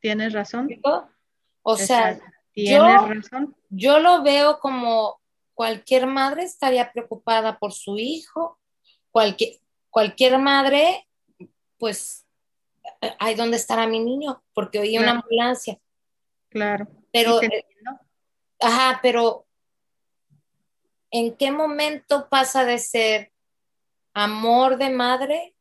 tienes 0.00 0.32
razón. 0.32 0.68
O 1.62 1.76
sea, 1.76 2.20
yo, 2.54 2.84
razón? 2.84 3.56
yo 3.70 3.98
lo 3.98 4.22
veo 4.22 4.60
como 4.60 5.20
cualquier 5.54 6.06
madre 6.06 6.42
estaría 6.42 6.92
preocupada 6.92 7.58
por 7.58 7.72
su 7.72 7.96
hijo, 7.98 8.60
cualquier, 9.10 9.58
cualquier 9.90 10.38
madre, 10.38 11.08
pues 11.84 12.24
ay, 13.18 13.34
¿dónde 13.34 13.58
estará 13.58 13.86
mi 13.86 14.00
niño? 14.00 14.42
Porque 14.54 14.78
oí 14.78 14.96
una 14.96 15.10
ambulancia. 15.10 15.78
Claro. 16.48 16.88
Pero, 17.12 17.42
eh, 17.42 17.66
ajá, 18.58 19.00
pero 19.02 19.46
¿en 21.10 21.36
qué 21.36 21.50
momento 21.50 22.30
pasa 22.30 22.64
de 22.64 22.78
ser 22.78 23.32
amor 24.14 24.78
de 24.78 24.88
madre, 24.88 25.54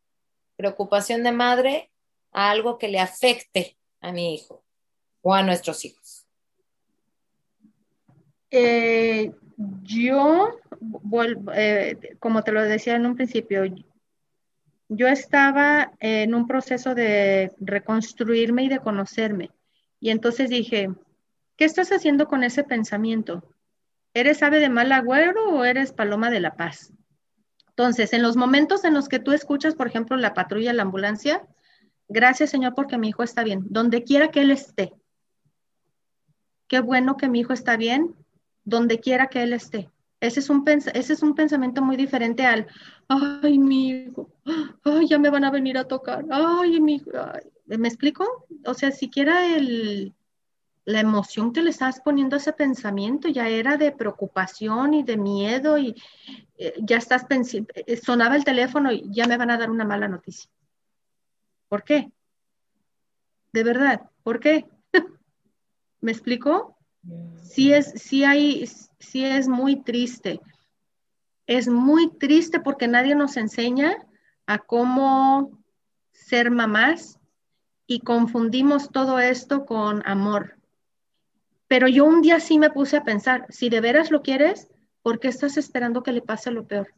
preocupación 0.56 1.24
de 1.24 1.34
madre, 1.34 1.92
a 2.32 2.52
algo 2.52 2.78
que 2.78 2.88
le 2.88 3.02
afecte 3.02 3.78
a 4.00 4.14
mi 4.14 4.34
hijo 4.34 4.64
o 5.24 5.34
a 5.34 5.44
nuestros 5.44 5.84
hijos? 5.84 6.26
Eh, 8.50 9.30
yo, 9.82 10.58
eh, 11.54 12.16
como 12.22 12.44
te 12.44 12.54
lo 12.54 12.62
decía 12.62 12.96
en 12.96 13.08
un 13.08 13.18
principio, 13.18 13.66
yo 14.96 15.08
estaba 15.08 15.92
en 16.00 16.34
un 16.34 16.48
proceso 16.48 16.96
de 16.96 17.52
reconstruirme 17.60 18.64
y 18.64 18.70
de 18.70 18.80
conocerme. 18.80 19.52
Y 20.00 20.10
entonces 20.10 20.50
dije, 20.50 20.90
¿qué 21.56 21.66
estás 21.66 21.92
haciendo 21.92 22.28
con 22.28 22.44
ese 22.44 22.64
pensamiento? 22.64 23.44
¿Eres 24.14 24.44
ave 24.44 24.60
de 24.60 24.70
mal 24.70 24.92
agüero 24.92 25.50
o 25.50 25.64
eres 25.64 25.94
paloma 25.94 26.30
de 26.30 26.40
la 26.40 26.56
paz? 26.56 26.94
Entonces, 27.70 28.14
en 28.14 28.22
los 28.22 28.36
momentos 28.36 28.84
en 28.84 28.94
los 28.94 29.10
que 29.10 29.20
tú 29.20 29.32
escuchas, 29.32 29.76
por 29.76 29.88
ejemplo, 29.88 30.16
la 30.18 30.34
patrulla, 30.34 30.74
la 30.74 30.84
ambulancia, 30.84 31.42
Gracias, 32.08 32.50
Señor, 32.50 32.76
porque 32.76 32.98
mi 32.98 33.10
hijo 33.10 33.24
está 33.24 33.44
bien, 33.44 33.62
donde 33.70 34.04
quiera 34.04 34.30
que 34.30 34.42
él 34.42 34.52
esté. 34.52 34.94
Qué 36.68 36.80
bueno 36.80 37.18
que 37.18 37.30
mi 37.30 37.40
hijo 37.40 37.54
está 37.54 37.78
bien, 37.78 38.16
donde 38.64 39.00
quiera 39.00 39.28
que 39.28 39.44
él 39.44 39.54
esté. 39.54 39.90
Ese 40.24 40.40
es 40.40 40.50
un, 40.50 40.64
ese 40.66 41.14
es 41.14 41.22
un 41.22 41.36
pensamiento 41.36 41.82
muy 41.82 41.98
diferente 41.98 42.46
al, 42.46 42.66
ay, 43.10 43.60
mi 43.60 43.90
hijo, 43.90 44.32
ay, 44.86 45.06
ya 45.06 45.20
me 45.20 45.30
van 45.30 45.44
a 45.44 45.52
venir 45.52 45.78
a 45.78 45.84
tocar, 45.84 46.24
ay, 46.32 46.80
mi 46.80 46.96
hijo, 46.96 47.12
¿me 47.66 47.90
explico? 47.90 48.48
O 48.66 48.74
sea, 48.74 48.92
siquiera 48.92 49.54
el, 49.54 50.14
la 50.86 51.02
emoción 51.02 51.52
que 51.52 51.62
le 51.62 51.72
estás 51.72 52.00
poniendo 52.00 52.38
a 52.38 52.40
ese 52.40 52.54
pensamiento 52.54 53.28
ya 53.28 53.50
era 53.50 53.76
de 53.76 53.92
preocupación 53.92 54.94
y 54.94 55.04
de 55.04 55.18
miedo 55.18 55.78
y 55.78 55.94
eh, 56.58 56.74
ya 56.80 56.96
estás 56.96 57.26
pensando, 57.26 57.68
eh, 57.76 57.98
sonaba 57.98 58.38
el 58.38 58.46
teléfono 58.46 58.94
y 58.94 59.04
ya 59.12 59.28
me 59.28 59.36
van 59.36 59.52
a 59.52 59.58
dar 59.58 59.70
una 59.70 59.84
mala 59.84 60.08
noticia. 60.08 60.50
¿Por 61.68 61.84
qué? 61.84 62.14
De 63.52 63.64
verdad, 63.66 64.10
¿por 64.24 64.40
qué? 64.40 64.68
¿Me 66.00 66.14
explico? 66.14 66.78
Sí 67.42 67.74
es, 67.74 67.92
sí 67.98 68.24
hay, 68.24 68.66
sí 69.04 69.26
es 69.26 69.48
muy 69.48 69.82
triste. 69.84 70.40
Es 71.46 71.68
muy 71.68 72.10
triste 72.18 72.60
porque 72.60 72.88
nadie 72.88 73.16
nos 73.16 73.38
enseña 73.38 73.96
a 74.46 74.60
cómo 74.60 75.60
ser 76.12 76.52
mamás 76.52 77.20
y 77.86 78.00
confundimos 78.00 78.92
todo 78.92 79.20
esto 79.20 79.66
con 79.66 80.02
amor. 80.08 80.58
Pero 81.68 81.88
yo 81.88 82.06
un 82.06 82.22
día 82.22 82.40
sí 82.40 82.60
me 82.60 82.70
puse 82.70 82.98
a 82.98 83.04
pensar, 83.04 83.46
si 83.50 83.70
de 83.70 83.82
veras 83.82 84.12
lo 84.12 84.22
quieres, 84.22 84.70
¿por 85.02 85.20
qué 85.20 85.28
estás 85.28 85.58
esperando 85.58 86.04
que 86.04 86.12
le 86.12 86.22
pase 86.22 86.52
lo 86.52 86.66
peor? 86.66 86.94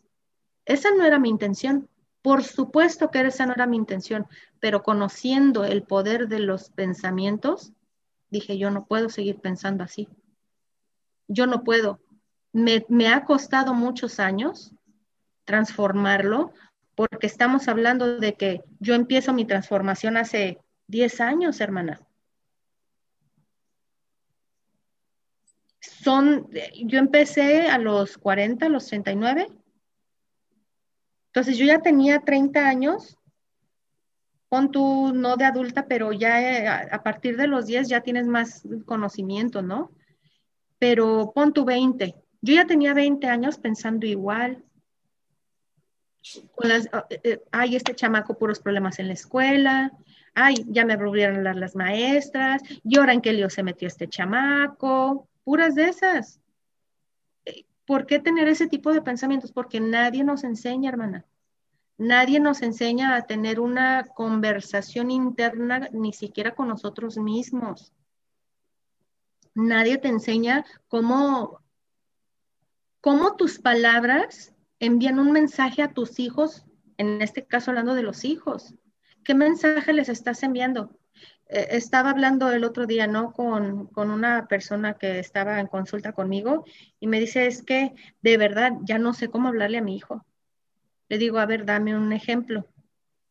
Esa 0.65 0.91
no 0.91 1.04
era 1.04 1.20
mi 1.20 1.30
intención. 1.30 1.89
Por 2.22 2.44
supuesto 2.44 3.12
que 3.12 3.22
esa 3.22 3.46
no 3.46 3.54
era 3.54 3.68
mi 3.68 3.78
intención, 3.78 4.28
pero 4.60 4.84
conociendo 4.84 5.63
el 5.63 5.84
poder 5.84 6.28
de 6.28 6.39
los 6.39 6.72
pensamientos, 6.72 7.72
dije, 8.30 8.58
yo 8.58 8.72
no 8.72 8.86
puedo 8.86 9.10
seguir 9.10 9.39
pensando 9.39 9.84
así. 9.84 10.08
Yo 11.27 11.47
no 11.47 11.63
puedo. 11.63 11.99
Me, 12.53 13.07
ha 13.09 13.25
costado 13.25 13.73
muchos 13.73 14.19
años 14.19 14.73
transformarlo, 15.43 16.53
porque 16.95 17.27
estamos 17.27 17.67
hablando 17.67 18.19
de 18.19 18.35
que 18.35 18.63
yo 18.79 18.95
empiezo 18.95 19.33
mi 19.33 19.45
transformación 19.45 20.17
hace 20.17 20.59
10 20.88 21.21
años, 21.21 21.59
hermana. 21.59 21.99
Son, 25.79 26.49
yo 26.85 26.97
empecé 26.97 27.67
a 27.69 27.77
los 27.77 28.17
40, 28.17 28.67
a 28.67 28.69
los 28.69 28.88
39, 28.88 29.47
entonces 31.35 31.57
yo 31.57 31.65
ya 31.65 31.81
tenía 31.81 32.21
30 32.21 32.65
años, 32.65 33.17
pon 34.47 34.71
tú 34.71 35.11
no 35.13 35.35
de 35.35 35.43
adulta, 35.43 35.85
pero 35.85 36.13
ya 36.13 36.41
eh, 36.41 36.65
a, 36.89 37.03
partir 37.03 37.35
de 37.35 37.47
los 37.47 37.65
10 37.65 37.89
ya 37.89 37.99
tienes 37.99 38.25
más 38.25 38.63
conocimiento, 38.85 39.61
¿no? 39.61 39.91
Pero 40.86 41.32
pon 41.34 41.52
tu 41.52 41.65
20. 41.65 42.13
Yo 42.41 42.54
ya 42.54 42.67
tenía 42.67 42.93
20 42.93 43.26
años 43.26 43.58
pensando 43.58 44.06
igual. 44.06 44.63
Con 46.54 46.69
las, 46.69 46.88
ah, 46.93 47.08
eh, 47.10 47.41
ay, 47.52 47.76
este 47.76 47.95
chamaco 47.95 48.38
puros 48.38 48.60
problemas 48.60 49.00
en 49.00 49.08
la 49.08 49.13
escuela, 49.13 49.91
ay, 50.36 50.63
ya 50.67 50.86
me 50.86 50.95
volvieron 50.95 51.36
a 51.36 51.38
hablar 51.39 51.56
las 51.56 51.76
maestras, 51.76 52.62
y 52.84 53.00
ahora 53.00 53.13
en 53.13 53.21
qué 53.21 53.34
lío 53.34 53.50
se 53.50 53.63
metió 53.63 53.88
este 53.88 54.08
chamaco, 54.08 55.28
puras 55.43 55.74
de 55.74 55.86
esas. 55.86 56.39
¿Por 57.88 58.06
qué 58.06 58.19
tener 58.19 58.48
ese 58.48 58.67
tipo 58.67 58.93
de 58.93 59.02
pensamientos? 59.02 59.52
Porque 59.52 59.80
nadie 59.80 60.24
nos 60.24 60.43
enseña, 60.43 60.89
hermana. 60.89 61.26
Nadie 61.98 62.39
nos 62.39 62.62
enseña 62.62 63.15
a 63.15 63.26
tener 63.26 63.60
una 63.60 64.06
conversación 64.13 65.10
interna 65.10 65.89
ni 65.91 66.13
siquiera 66.13 66.54
con 66.54 66.67
nosotros 66.67 67.17
mismos. 67.17 67.91
Nadie 69.56 69.98
te 69.98 70.10
enseña 70.10 70.65
cómo, 70.89 71.62
cómo 73.00 73.38
tus 73.38 73.60
palabras 73.60 74.54
envían 74.80 75.18
un 75.18 75.32
mensaje 75.32 75.82
a 75.82 75.94
tus 75.94 76.20
hijos, 76.20 76.65
en 76.98 77.22
este 77.22 77.46
caso 77.46 77.72
hablando 77.72 77.96
de 77.96 78.04
los 78.04 78.26
hijos. 78.26 78.76
¿Qué 79.24 79.34
mensaje 79.34 79.94
les 79.94 80.10
estás 80.10 80.44
enviando? 80.44 81.00
Eh, 81.48 81.68
estaba 81.72 82.10
hablando 82.10 82.52
el 82.52 82.65
otro 82.65 82.86
día, 82.86 83.08
¿no? 83.08 83.32
Con, 83.32 83.88
con, 83.88 84.12
una 84.12 84.48
persona 84.48 84.96
que 84.96 85.20
estaba 85.20 85.62
en 85.62 85.68
consulta 85.68 86.12
conmigo 86.12 86.65
y 87.00 87.08
me 87.08 87.22
dice, 87.22 87.48
es 87.48 87.63
que 87.63 87.94
de 88.22 88.38
verdad 88.38 88.74
ya 88.84 89.00
no 89.00 89.13
sé 89.13 89.30
cómo 89.30 89.48
hablarle 89.48 89.78
a 89.78 89.84
mi 89.84 89.96
hijo. 89.96 90.26
Le 91.08 91.18
digo, 91.18 91.39
a 91.39 91.46
ver, 91.46 91.65
dame 91.65 91.96
un 91.96 92.12
ejemplo. 92.12 92.68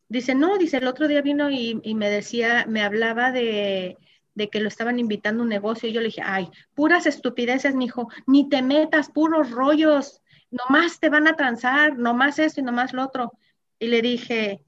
Dice, 0.09 0.35
no, 0.35 0.57
dice, 0.57 0.79
el 0.79 0.87
otro 0.87 1.07
día 1.07 1.21
vino 1.21 1.51
y, 1.51 1.81
y 1.83 1.95
me 1.95 2.09
decía, 2.09 2.65
me 2.67 2.83
hablaba 2.83 3.31
de, 3.31 3.99
de 4.35 4.51
que 4.51 4.61
lo 4.61 4.69
estaban 4.69 4.99
invitando 4.99 5.43
a 5.43 5.45
un 5.45 5.49
negocio 5.49 5.89
y 5.89 5.93
yo 5.93 6.01
le 6.01 6.07
dije, 6.07 6.23
ay, 6.25 6.51
puras 6.75 7.07
estupideces, 7.07 7.75
mi 7.75 7.87
hijo, 7.87 8.09
ni 8.27 8.49
te 8.49 8.63
metas, 8.63 9.11
puros 9.11 9.51
rollos, 9.51 10.23
nomás 10.51 11.01
te 11.01 11.09
van 11.09 11.27
a 11.29 11.37
transar, 11.37 11.99
nomás 11.99 12.39
esto 12.39 12.61
y 12.61 12.65
nomás 12.65 12.93
lo 12.93 13.05
otro. 13.05 13.33
Y 13.79 13.89
le 13.89 14.03
dije, 14.03 14.63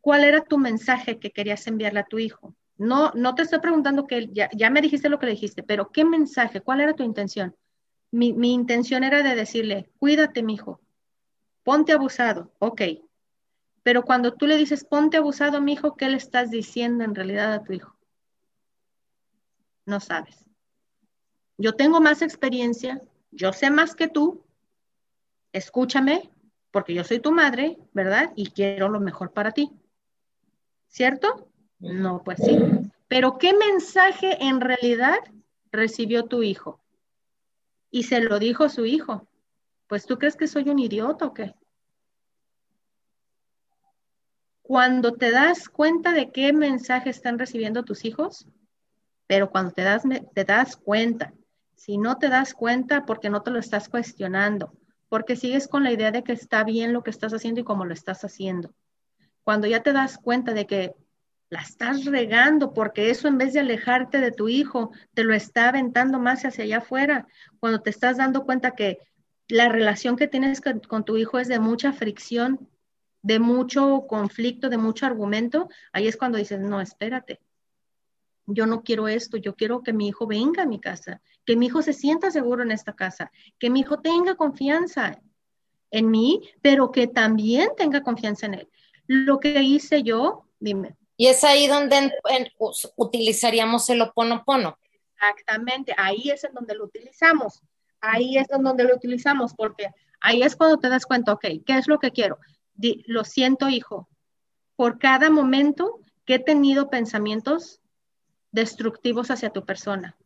¿cuál 0.00 0.24
era 0.24 0.42
tu 0.42 0.58
mensaje 0.58 1.18
que 1.18 1.30
querías 1.30 1.66
enviarle 1.66 2.00
a 2.00 2.06
tu 2.06 2.18
hijo? 2.18 2.54
No, 2.76 3.12
no 3.14 3.34
te 3.34 3.42
estoy 3.42 3.60
preguntando 3.60 4.06
que 4.06 4.28
ya, 4.32 4.50
ya 4.52 4.70
me 4.70 4.82
dijiste 4.82 5.08
lo 5.08 5.18
que 5.18 5.26
le 5.26 5.32
dijiste, 5.32 5.62
pero 5.62 5.90
¿qué 5.92 6.04
mensaje? 6.04 6.60
¿Cuál 6.60 6.80
era 6.80 6.94
tu 6.94 7.02
intención? 7.02 7.54
Mi, 8.10 8.32
mi 8.32 8.52
intención 8.52 9.04
era 9.04 9.22
de 9.22 9.34
decirle, 9.34 9.90
cuídate, 9.98 10.42
mi 10.42 10.54
hijo, 10.54 10.80
ponte 11.62 11.92
abusado, 11.92 12.52
ok. 12.58 12.82
Pero 13.82 14.02
cuando 14.02 14.34
tú 14.34 14.46
le 14.46 14.56
dices, 14.56 14.84
ponte 14.84 15.16
abusado, 15.16 15.60
mi 15.60 15.72
hijo, 15.72 15.96
¿qué 15.96 16.08
le 16.08 16.16
estás 16.16 16.50
diciendo 16.50 17.04
en 17.04 17.14
realidad 17.14 17.52
a 17.52 17.62
tu 17.62 17.72
hijo? 17.72 17.91
No 19.86 20.00
sabes. 20.00 20.44
Yo 21.58 21.74
tengo 21.74 22.00
más 22.00 22.22
experiencia, 22.22 23.02
yo 23.30 23.52
sé 23.52 23.70
más 23.70 23.94
que 23.94 24.08
tú, 24.08 24.44
escúchame, 25.52 26.30
porque 26.70 26.94
yo 26.94 27.04
soy 27.04 27.20
tu 27.20 27.32
madre, 27.32 27.78
¿verdad? 27.92 28.32
Y 28.36 28.50
quiero 28.50 28.88
lo 28.88 29.00
mejor 29.00 29.32
para 29.32 29.52
ti. 29.52 29.70
¿Cierto? 30.88 31.48
No, 31.78 32.22
pues 32.24 32.38
sí. 32.44 32.58
Pero 33.08 33.38
¿qué 33.38 33.52
mensaje 33.54 34.42
en 34.42 34.60
realidad 34.60 35.18
recibió 35.70 36.24
tu 36.24 36.42
hijo? 36.42 36.80
Y 37.90 38.04
se 38.04 38.20
lo 38.20 38.38
dijo 38.38 38.68
su 38.68 38.86
hijo. 38.86 39.26
Pues 39.86 40.06
tú 40.06 40.18
crees 40.18 40.36
que 40.36 40.48
soy 40.48 40.68
un 40.70 40.78
idiota 40.78 41.26
o 41.26 41.34
qué? 41.34 41.54
Cuando 44.62 45.12
te 45.12 45.30
das 45.30 45.68
cuenta 45.68 46.12
de 46.12 46.30
qué 46.30 46.52
mensaje 46.54 47.10
están 47.10 47.38
recibiendo 47.38 47.84
tus 47.84 48.06
hijos, 48.06 48.46
pero 49.32 49.50
cuando 49.50 49.72
te 49.72 49.80
das, 49.80 50.02
te 50.34 50.44
das 50.44 50.76
cuenta, 50.76 51.32
si 51.74 51.96
no 51.96 52.18
te 52.18 52.28
das 52.28 52.52
cuenta 52.52 53.06
porque 53.06 53.30
no 53.30 53.40
te 53.40 53.50
lo 53.50 53.58
estás 53.58 53.88
cuestionando, 53.88 54.74
porque 55.08 55.36
sigues 55.36 55.68
con 55.68 55.84
la 55.84 55.90
idea 55.90 56.10
de 56.10 56.22
que 56.22 56.32
está 56.32 56.64
bien 56.64 56.92
lo 56.92 57.02
que 57.02 57.08
estás 57.08 57.32
haciendo 57.32 57.62
y 57.62 57.64
cómo 57.64 57.86
lo 57.86 57.94
estás 57.94 58.26
haciendo. 58.26 58.74
Cuando 59.42 59.66
ya 59.66 59.82
te 59.82 59.94
das 59.94 60.18
cuenta 60.18 60.52
de 60.52 60.66
que 60.66 60.94
la 61.48 61.62
estás 61.62 62.04
regando 62.04 62.74
porque 62.74 63.08
eso 63.08 63.26
en 63.26 63.38
vez 63.38 63.54
de 63.54 63.60
alejarte 63.60 64.20
de 64.20 64.32
tu 64.32 64.50
hijo, 64.50 64.90
te 65.14 65.24
lo 65.24 65.32
está 65.32 65.70
aventando 65.70 66.18
más 66.18 66.44
hacia 66.44 66.64
allá 66.64 66.78
afuera. 66.78 67.26
Cuando 67.58 67.80
te 67.80 67.88
estás 67.88 68.18
dando 68.18 68.44
cuenta 68.44 68.72
que 68.72 68.98
la 69.48 69.70
relación 69.70 70.16
que 70.16 70.28
tienes 70.28 70.60
con, 70.60 71.06
tu 71.06 71.16
hijo 71.16 71.38
es 71.38 71.48
de 71.48 71.58
mucha 71.58 71.94
fricción, 71.94 72.68
de 73.22 73.38
mucho 73.38 74.04
conflicto, 74.06 74.68
de 74.68 74.76
mucho 74.76 75.06
argumento, 75.06 75.70
ahí 75.90 76.06
es 76.06 76.18
cuando 76.18 76.36
dices, 76.36 76.60
no, 76.60 76.82
espérate, 76.82 77.40
yo 78.54 78.66
no 78.66 78.82
quiero 78.82 79.08
esto, 79.08 79.36
yo 79.36 79.54
quiero 79.54 79.82
que 79.82 79.92
mi 79.92 80.08
hijo 80.08 80.26
venga 80.26 80.62
a 80.62 80.66
mi 80.66 80.80
casa, 80.80 81.20
que 81.44 81.56
mi 81.56 81.66
hijo 81.66 81.82
se 81.82 81.92
sienta 81.92 82.30
seguro 82.30 82.62
en 82.62 82.70
esta 82.70 82.94
casa, 82.94 83.30
que 83.58 83.70
mi 83.70 83.80
hijo 83.80 84.00
tenga 84.00 84.34
confianza 84.34 85.20
en 85.90 86.10
mí, 86.10 86.40
pero 86.62 86.90
que 86.90 87.06
también 87.06 87.70
tenga 87.76 88.02
confianza 88.02 88.46
en 88.46 88.54
él. 88.54 88.68
Lo 89.06 89.40
que 89.40 89.62
hice 89.62 90.02
yo, 90.02 90.46
dime. 90.58 90.96
Y 91.16 91.26
es 91.26 91.44
ahí 91.44 91.66
donde 91.66 92.12
utilizaríamos 92.96 93.88
el 93.90 94.02
oponopono. 94.02 94.78
Exactamente, 95.14 95.94
ahí 95.96 96.30
es 96.30 96.44
en 96.44 96.54
donde 96.54 96.74
lo 96.74 96.84
utilizamos 96.84 97.62
ahí 98.02 98.36
es 98.36 98.48
donde 98.48 98.84
lo 98.84 98.94
utilizamos, 98.94 99.54
porque 99.54 99.88
ahí 100.20 100.42
es 100.42 100.56
cuando 100.56 100.78
te 100.78 100.90
das 100.90 101.06
cuenta, 101.06 101.32
ok, 101.32 101.46
¿qué 101.64 101.78
es 101.78 101.88
lo 101.88 101.98
que 101.98 102.10
quiero? 102.10 102.38
lo 103.06 103.22
siento, 103.24 103.68
hijo, 103.68 104.08
por 104.76 104.98
cada 104.98 105.30
momento 105.30 106.00
que 106.24 106.36
he 106.36 106.38
tenido 106.38 106.90
pensamientos 106.90 107.80
destructivos 108.52 109.30
hacia 109.30 109.50
tu 109.50 109.64
persona. 109.64 110.16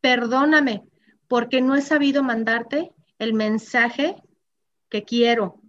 Perdóname 0.00 0.84
porque 1.26 1.60
no 1.60 1.74
he 1.74 1.82
sabido 1.82 2.22
mandarte 2.22 2.92
el 3.18 3.34
mensaje 3.34 4.16
que 4.88 5.04
quiero. 5.04 5.60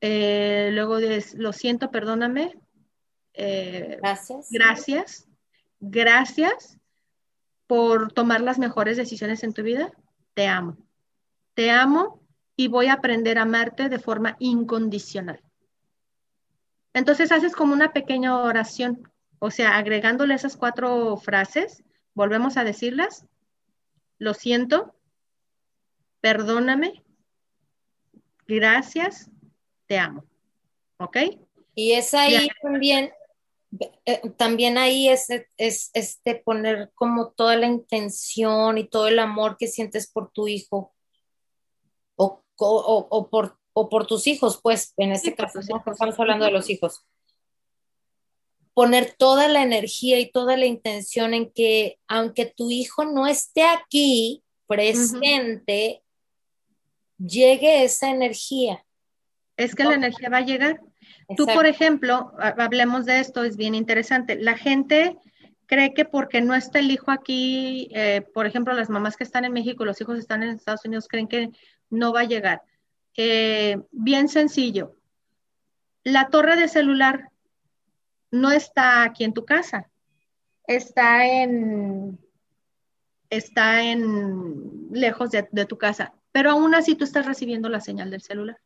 Eh, 0.00 0.70
luego 0.72 0.98
de, 0.98 1.24
lo 1.34 1.52
siento, 1.52 1.90
perdóname. 1.90 2.58
Eh, 3.34 3.98
gracias. 4.00 4.48
Gracias. 4.50 5.28
Gracias 5.80 6.78
por 7.66 8.12
tomar 8.12 8.40
las 8.40 8.58
mejores 8.58 8.96
decisiones 8.96 9.44
en 9.44 9.52
tu 9.52 9.62
vida. 9.62 9.92
Te 10.34 10.46
amo. 10.46 10.76
Te 11.54 11.70
amo 11.70 12.20
y 12.56 12.68
voy 12.68 12.86
a 12.86 12.94
aprender 12.94 13.38
a 13.38 13.42
amarte 13.42 13.88
de 13.88 13.98
forma 13.98 14.36
incondicional. 14.38 15.42
Entonces 16.92 17.32
haces 17.32 17.54
como 17.54 17.72
una 17.72 17.92
pequeña 17.92 18.36
oración, 18.36 19.10
o 19.40 19.50
sea, 19.50 19.76
agregándole 19.76 20.34
esas 20.34 20.56
cuatro 20.56 21.16
frases, 21.16 21.82
volvemos 22.14 22.56
a 22.56 22.64
decirlas. 22.64 23.26
Lo 24.18 24.34
siento, 24.34 24.94
perdóname, 26.20 27.02
gracias, 28.46 29.30
te 29.86 29.98
amo. 29.98 30.24
¿Ok? 30.98 31.16
Y 31.74 31.92
es 31.92 32.12
ahí 32.12 32.48
también, 32.62 33.10
eh, 34.04 34.20
también 34.36 34.76
ahí 34.76 35.08
es, 35.08 35.28
es 35.56 35.90
este 35.94 36.34
poner 36.36 36.90
como 36.94 37.30
toda 37.30 37.56
la 37.56 37.66
intención 37.66 38.76
y 38.76 38.88
todo 38.88 39.08
el 39.08 39.18
amor 39.18 39.56
que 39.56 39.68
sientes 39.68 40.10
por 40.12 40.30
tu 40.30 40.46
hijo 40.48 40.94
o, 42.16 43.08
o, 43.10 43.30
por, 43.30 43.58
o 43.72 43.88
por 43.88 44.06
tus 44.06 44.26
hijos, 44.26 44.60
pues 44.62 44.92
en 44.98 45.12
este 45.12 45.34
caso 45.34 45.60
estamos 45.60 46.18
hablando 46.18 46.44
de 46.44 46.50
los 46.50 46.68
hijos. 46.68 47.06
Poner 48.74 49.14
toda 49.18 49.48
la 49.48 49.62
energía 49.62 50.18
y 50.20 50.30
toda 50.30 50.56
la 50.56 50.66
intención 50.66 51.34
en 51.34 51.50
que 51.50 51.98
aunque 52.06 52.46
tu 52.46 52.70
hijo 52.70 53.04
no 53.04 53.26
esté 53.26 53.64
aquí 53.64 54.42
presente, 54.66 56.02
llegue 57.18 57.84
esa 57.84 58.10
energía. 58.10 58.84
Es 59.56 59.74
que 59.74 59.84
la 59.84 59.94
energía 59.94 60.30
va 60.30 60.38
a 60.38 60.44
llegar. 60.44 60.80
Tú, 61.36 61.46
por 61.46 61.66
ejemplo, 61.66 62.32
hablemos 62.38 63.04
de 63.04 63.20
esto, 63.20 63.44
es 63.44 63.56
bien 63.56 63.74
interesante. 63.74 64.36
La 64.36 64.56
gente 64.56 65.18
cree 65.66 65.94
que 65.94 66.04
porque 66.04 66.40
no 66.40 66.54
está 66.54 66.78
el 66.78 66.90
hijo 66.90 67.10
aquí, 67.10 67.88
eh, 67.92 68.22
por 68.34 68.46
ejemplo, 68.46 68.72
las 68.74 68.90
mamás 68.90 69.16
que 69.16 69.24
están 69.24 69.44
en 69.44 69.52
México, 69.52 69.84
los 69.84 70.00
hijos 70.00 70.18
están 70.18 70.42
en 70.42 70.50
Estados 70.50 70.84
Unidos, 70.84 71.06
creen 71.08 71.28
que 71.28 71.50
no 71.90 72.12
va 72.12 72.20
a 72.20 72.24
llegar. 72.24 72.62
Eh, 73.16 73.78
bien 73.92 74.28
sencillo. 74.28 74.96
La 76.02 76.28
torre 76.28 76.56
de 76.56 76.68
celular 76.68 77.29
no 78.30 78.50
está 78.50 79.02
aquí 79.02 79.24
en 79.24 79.34
tu 79.34 79.44
casa, 79.44 79.90
está 80.66 81.26
en, 81.26 82.18
está 83.28 83.82
en 83.82 84.88
lejos 84.92 85.30
de, 85.30 85.66
tu 85.66 85.78
casa, 85.78 86.14
pero 86.32 86.50
aún 86.50 86.74
así 86.74 86.94
tú 86.94 87.04
estás 87.04 87.26
recibiendo 87.26 87.68
la 87.68 87.80
señal 87.80 88.10
del 88.10 88.22
celular. 88.22 88.60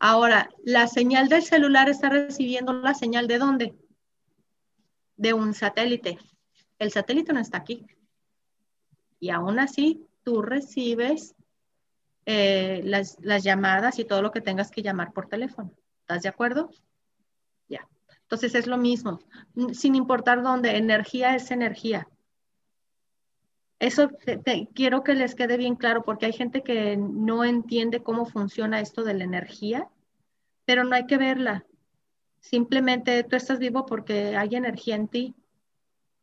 Ahora, 0.00 0.48
la 0.64 0.86
señal 0.86 1.28
del 1.28 1.42
celular 1.42 1.88
está 1.88 2.08
recibiendo 2.08 2.72
la 2.72 2.94
señal 2.94 3.26
de 3.26 3.38
dónde? 3.38 3.74
De 5.16 5.32
un 5.32 5.54
satélite. 5.54 6.18
El 6.78 6.92
satélite 6.92 7.32
no 7.32 7.40
está 7.40 7.58
aquí. 7.58 7.84
Y 9.18 9.30
aún 9.30 9.58
así, 9.58 10.06
tú 10.22 10.42
recibes 10.42 11.34
eh, 12.30 12.82
las, 12.84 13.16
llamadas 13.42 13.98
y 13.98 14.04
todo 14.04 14.20
lo 14.20 14.30
que 14.30 14.42
tengas 14.42 14.70
que 14.70 14.82
llamar 14.82 15.12
por 15.12 15.28
teléfono. 15.28 15.72
¿Estás 16.00 16.22
de 16.22 16.28
acuerdo? 16.28 16.70
Entonces 18.28 18.54
es 18.54 18.66
lo 18.66 18.76
mismo. 18.76 19.20
Sin 19.72 19.94
importar 19.94 20.42
dónde, 20.42 20.76
energía 20.76 21.34
es 21.34 21.50
energía. 21.50 22.06
Eso 23.78 24.10
quiero 24.74 25.02
que 25.02 25.14
les 25.14 25.34
quede 25.34 25.56
bien 25.56 25.76
claro 25.76 26.02
porque 26.02 26.26
hay 26.26 26.34
gente 26.34 26.62
que 26.62 26.98
no 26.98 27.42
entiende 27.42 28.02
cómo 28.02 28.26
funciona 28.26 28.80
esto 28.80 29.02
de 29.02 29.14
la 29.14 29.24
energía, 29.24 29.88
pero 30.66 30.84
no 30.84 30.94
hay 30.94 31.06
que 31.06 31.16
verla. 31.16 31.64
Simplemente 32.40 33.24
tú 33.24 33.34
estás 33.34 33.58
vivo 33.58 33.86
porque 33.86 34.36
hay 34.36 34.56
energía 34.56 34.96
en 34.96 35.08
ti. 35.08 35.34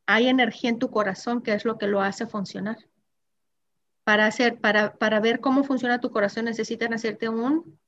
Hay 0.05 0.27
energía 0.27 0.69
en 0.69 0.77
tu 0.77 0.91
corazón 0.91 1.41
que 1.41 1.55
es 1.55 1.65
lo 1.65 1.79
que 1.79 1.87
lo 1.87 2.01
hace 2.01 2.27
funcionar. 2.27 2.77
Para, 4.03 4.27
hacer, 4.27 4.59
para, 4.59 4.93
para 4.93 5.19
ver 5.19 5.39
cómo 5.39 5.63
funciona 5.63 5.99
tu 5.99 6.11
corazón 6.11 6.45
necesitan 6.45 6.93
hacerte 6.93 7.29
un 7.29 7.79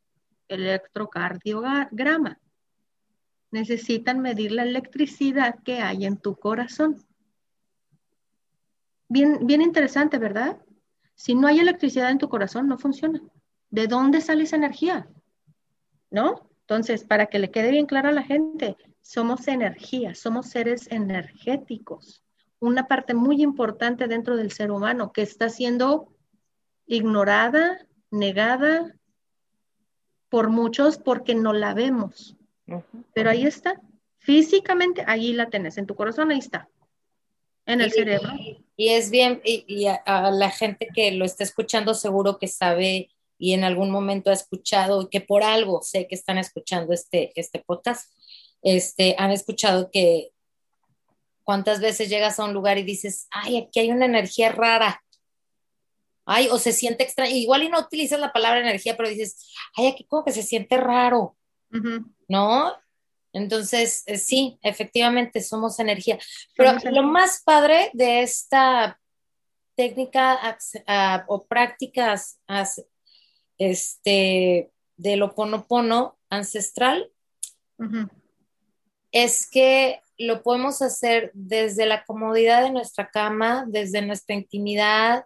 electrocardiograma. 0.47 2.39
Necesitan 3.51 4.19
medir 4.19 4.51
la 4.51 4.63
electricidad 4.63 5.59
que 5.63 5.79
hay 5.81 6.05
en 6.05 6.17
tu 6.17 6.35
corazón. 6.35 7.05
Bien, 9.09 9.45
bien 9.47 9.61
interesante, 9.61 10.17
¿verdad? 10.17 10.57
Si 11.15 11.33
no 11.33 11.47
hay 11.47 11.59
electricidad 11.59 12.11
en 12.11 12.17
tu 12.17 12.29
corazón, 12.29 12.67
no 12.67 12.77
funciona. 12.77 13.21
¿De 13.69 13.87
dónde 13.87 14.21
sale 14.21 14.43
esa 14.43 14.55
energía? 14.55 15.07
¿No? 16.11 16.49
Entonces, 16.61 17.03
para 17.03 17.27
que 17.27 17.39
le 17.39 17.51
quede 17.51 17.71
bien 17.71 17.85
claro 17.85 18.09
a 18.09 18.13
la 18.13 18.23
gente, 18.23 18.77
somos 19.01 19.47
energía, 19.47 20.15
somos 20.15 20.47
seres 20.47 20.91
energéticos. 20.91 22.23
Una 22.59 22.87
parte 22.87 23.13
muy 23.13 23.41
importante 23.41 24.07
dentro 24.07 24.35
del 24.35 24.51
ser 24.51 24.71
humano 24.71 25.11
que 25.13 25.21
está 25.21 25.49
siendo 25.49 26.13
ignorada, 26.85 27.87
negada 28.11 28.93
por 30.29 30.49
muchos 30.49 30.97
porque 30.97 31.35
no 31.35 31.53
la 31.53 31.73
vemos. 31.73 32.36
Pero 33.13 33.29
ahí 33.29 33.45
está. 33.45 33.79
Físicamente, 34.17 35.03
ahí 35.07 35.33
la 35.33 35.49
tenés. 35.49 35.77
En 35.77 35.85
tu 35.85 35.95
corazón, 35.95 36.31
ahí 36.31 36.39
está 36.39 36.69
en 37.67 37.81
el 37.81 37.91
cerebro. 37.91 38.31
Y 38.75 38.89
es 38.89 39.11
bien, 39.11 39.41
y, 39.43 39.85
a, 39.87 40.31
la 40.31 40.49
gente 40.49 40.87
que 40.93 41.11
lo 41.11 41.25
está 41.25 41.43
escuchando 41.43 41.93
seguro 41.93 42.39
que 42.39 42.47
sabe 42.47 43.09
y 43.37 43.53
en 43.53 43.63
algún 43.63 43.91
momento 43.91 44.31
ha 44.31 44.33
escuchado, 44.33 45.03
y 45.03 45.09
que 45.09 45.21
por 45.21 45.43
algo 45.43 45.83
sé 45.83 46.07
que 46.07 46.15
están 46.15 46.39
escuchando 46.39 46.93
este, 46.93 47.31
este 47.39 47.59
podcast, 47.59 48.11
este, 48.63 49.15
han 49.19 49.31
escuchado 49.31 49.91
que 49.91 50.31
cuántas 51.43 51.79
veces 51.79 52.09
llegas 52.09 52.39
a 52.39 52.45
un 52.45 52.53
lugar 52.53 52.79
y 52.79 52.83
dices, 52.83 53.27
ay, 53.29 53.57
aquí 53.57 53.79
hay 53.79 53.91
una 53.91 54.05
energía 54.05 54.51
rara. 54.51 55.03
Ay, 56.25 56.47
o 56.51 56.57
se 56.57 56.73
siente 56.73 57.03
extraño. 57.03 57.35
Igual 57.35 57.63
y 57.63 57.69
no 57.69 57.79
utilizas 57.79 58.19
la 58.19 58.33
palabra 58.33 58.59
energía, 58.59 58.97
pero 58.97 59.07
dices, 59.07 59.53
ay, 59.75 59.87
aquí 59.87 60.03
como 60.03 60.25
que 60.25 60.31
se 60.31 60.43
siente 60.43 60.77
raro. 60.77 61.37
¿No? 62.27 62.73
Entonces, 63.33 64.03
eh, 64.07 64.17
sí, 64.17 64.57
efectivamente 64.61 65.41
somos 65.41 65.79
energía. 65.79 66.17
Pero 66.55 66.73
lo 66.91 67.03
más 67.03 67.43
padre 67.43 67.91
de 67.93 68.21
esta 68.21 68.99
técnica 69.75 70.57
o 71.27 71.45
prácticas 71.45 72.39
este, 73.57 74.71
de 74.95 75.15
lo 75.17 75.35
ponopono 75.35 76.17
ancestral 76.29 77.11
es 79.11 79.49
que 79.49 80.01
lo 80.17 80.41
podemos 80.41 80.81
hacer 80.81 81.31
desde 81.33 81.85
la 81.85 82.03
comodidad 82.05 82.63
de 82.63 82.71
nuestra 82.71 83.09
cama, 83.09 83.65
desde 83.67 84.01
nuestra 84.01 84.35
intimidad, 84.35 85.25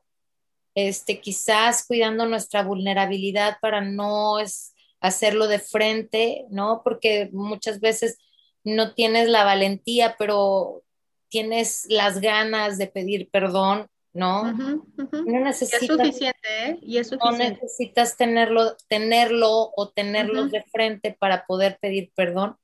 este, 0.76 1.20
quizás 1.20 1.86
cuidando 1.86 2.26
nuestra 2.26 2.64
vulnerabilidad 2.64 3.58
para 3.62 3.82
no 3.82 4.40
es, 4.40 4.74
hacerlo 5.02 5.48
de 5.48 5.60
frente, 5.60 6.46
¿no? 6.50 6.82
Porque 6.84 7.30
muchas 7.34 7.80
veces 7.80 8.20
no 8.64 8.94
tienes 8.94 9.28
la 9.28 9.44
valentía, 9.44 10.16
pero 10.18 10.84
tienes 11.30 11.86
las 11.90 12.22
ganas 12.22 12.78
de 12.78 12.88
pedir 12.88 13.30
perdón, 13.30 13.88
¿no? 14.14 14.54
No 14.54 15.40
necesitas, 15.40 15.82
es 15.82 15.88
suficiente, 15.88 16.48
¿eh? 16.66 16.80
Y 16.82 16.98
es 16.98 17.08
suficiente. 17.08 17.44
No 17.44 17.50
necesitas 17.50 18.16
tenerlo, 18.16 18.76
tenerlo 18.88 19.72
o 19.76 19.90
tenerlo 19.90 20.48
de 20.48 20.64
frente 20.72 21.16
para 21.18 21.46
poder 21.46 21.80
pedir 21.82 22.12
perdón, 22.16 22.58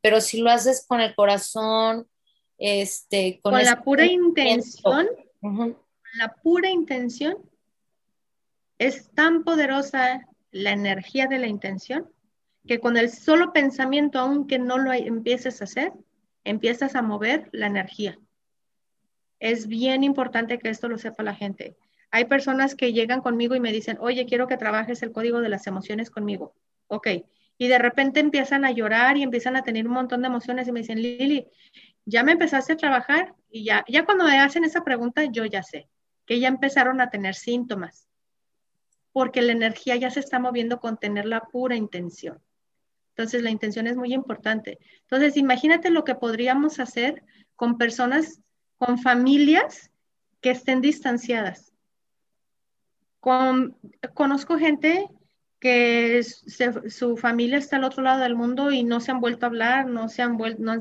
pero 0.00 0.20
si 0.20 0.40
lo 0.40 0.50
haces 0.50 0.84
con 0.86 1.00
el 1.00 1.14
corazón, 1.14 2.08
este, 2.58 3.40
con, 3.42 3.52
la 3.52 3.82
pura 3.82 4.06
intención, 4.06 5.08
la 6.14 6.34
pura 6.42 6.70
intención 6.70 7.36
es 8.78 9.10
tan 9.14 9.44
poderosa 9.44 10.26
la 10.52 10.70
energía 10.70 11.26
de 11.26 11.38
la 11.38 11.48
intención, 11.48 12.08
que 12.66 12.78
con 12.78 12.96
el 12.96 13.10
solo 13.10 13.52
pensamiento, 13.52 14.20
aunque 14.20 14.58
no 14.58 14.78
lo 14.78 14.92
empieces 14.92 15.60
a 15.60 15.64
hacer, 15.64 15.92
empiezas 16.44 16.94
a 16.94 17.02
mover 17.02 17.48
la 17.52 17.66
energía. 17.66 18.18
Es 19.40 19.66
bien 19.66 20.04
importante 20.04 20.58
que 20.58 20.68
esto 20.68 20.88
lo 20.88 20.98
sepa 20.98 21.24
la 21.24 21.34
gente. 21.34 21.76
Hay 22.10 22.26
personas 22.26 22.74
que 22.76 22.92
llegan 22.92 23.22
conmigo 23.22 23.56
y 23.56 23.60
me 23.60 23.72
dicen, 23.72 23.96
oye, 24.00 24.26
quiero 24.26 24.46
que 24.46 24.56
trabajes 24.56 25.02
el 25.02 25.10
código 25.10 25.40
de 25.40 25.48
las 25.48 25.66
emociones 25.66 26.10
conmigo. 26.10 26.54
Ok. 26.86 27.08
Y 27.58 27.68
de 27.68 27.78
repente 27.78 28.20
empiezan 28.20 28.64
a 28.64 28.70
llorar 28.70 29.16
y 29.16 29.22
empiezan 29.22 29.56
a 29.56 29.62
tener 29.62 29.86
un 29.86 29.94
montón 29.94 30.20
de 30.22 30.28
emociones 30.28 30.68
y 30.68 30.72
me 30.72 30.80
dicen, 30.80 31.00
Lili, 31.00 31.48
ya 32.04 32.22
me 32.22 32.32
empezaste 32.32 32.74
a 32.74 32.76
trabajar 32.76 33.34
y 33.50 33.64
ya, 33.64 33.84
ya 33.88 34.04
cuando 34.04 34.24
me 34.24 34.38
hacen 34.38 34.64
esa 34.64 34.84
pregunta, 34.84 35.24
yo 35.24 35.44
ya 35.44 35.62
sé 35.62 35.88
que 36.26 36.38
ya 36.38 36.48
empezaron 36.48 37.00
a 37.00 37.10
tener 37.10 37.34
síntomas 37.34 38.08
porque 39.12 39.42
la 39.42 39.52
energía 39.52 39.96
ya 39.96 40.10
se 40.10 40.20
está 40.20 40.38
moviendo 40.38 40.80
con 40.80 40.96
tener 40.98 41.26
la 41.26 41.40
pura 41.40 41.76
intención. 41.76 42.40
Entonces, 43.10 43.42
la 43.42 43.50
intención 43.50 43.86
es 43.86 43.96
muy 43.96 44.14
importante. 44.14 44.78
Entonces, 45.02 45.36
imagínate 45.36 45.90
lo 45.90 46.04
que 46.04 46.14
podríamos 46.14 46.80
hacer 46.80 47.22
con 47.56 47.76
personas, 47.76 48.40
con 48.78 48.98
familias 48.98 49.90
que 50.40 50.50
estén 50.50 50.80
distanciadas. 50.80 51.72
Con, 53.20 53.76
conozco 54.14 54.58
gente 54.58 55.08
que 55.60 56.24
su 56.24 57.16
familia 57.16 57.58
está 57.58 57.76
al 57.76 57.84
otro 57.84 58.02
lado 58.02 58.20
del 58.22 58.34
mundo 58.34 58.72
y 58.72 58.82
no 58.82 58.98
se 58.98 59.12
han 59.12 59.20
vuelto 59.20 59.46
a 59.46 59.48
hablar, 59.50 59.86
no 59.86 60.08
se 60.08 60.22
han 60.22 60.36
vuelto, 60.36 60.60
no, 60.60 60.76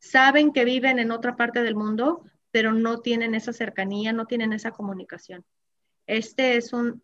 saben 0.00 0.52
que 0.52 0.64
viven 0.64 0.98
en 0.98 1.12
otra 1.12 1.36
parte 1.36 1.62
del 1.62 1.76
mundo, 1.76 2.24
pero 2.50 2.72
no 2.72 2.98
tienen 2.98 3.36
esa 3.36 3.52
cercanía, 3.52 4.12
no 4.12 4.26
tienen 4.26 4.52
esa 4.52 4.72
comunicación. 4.72 5.44
Este 6.06 6.56
es 6.56 6.72
un 6.72 7.02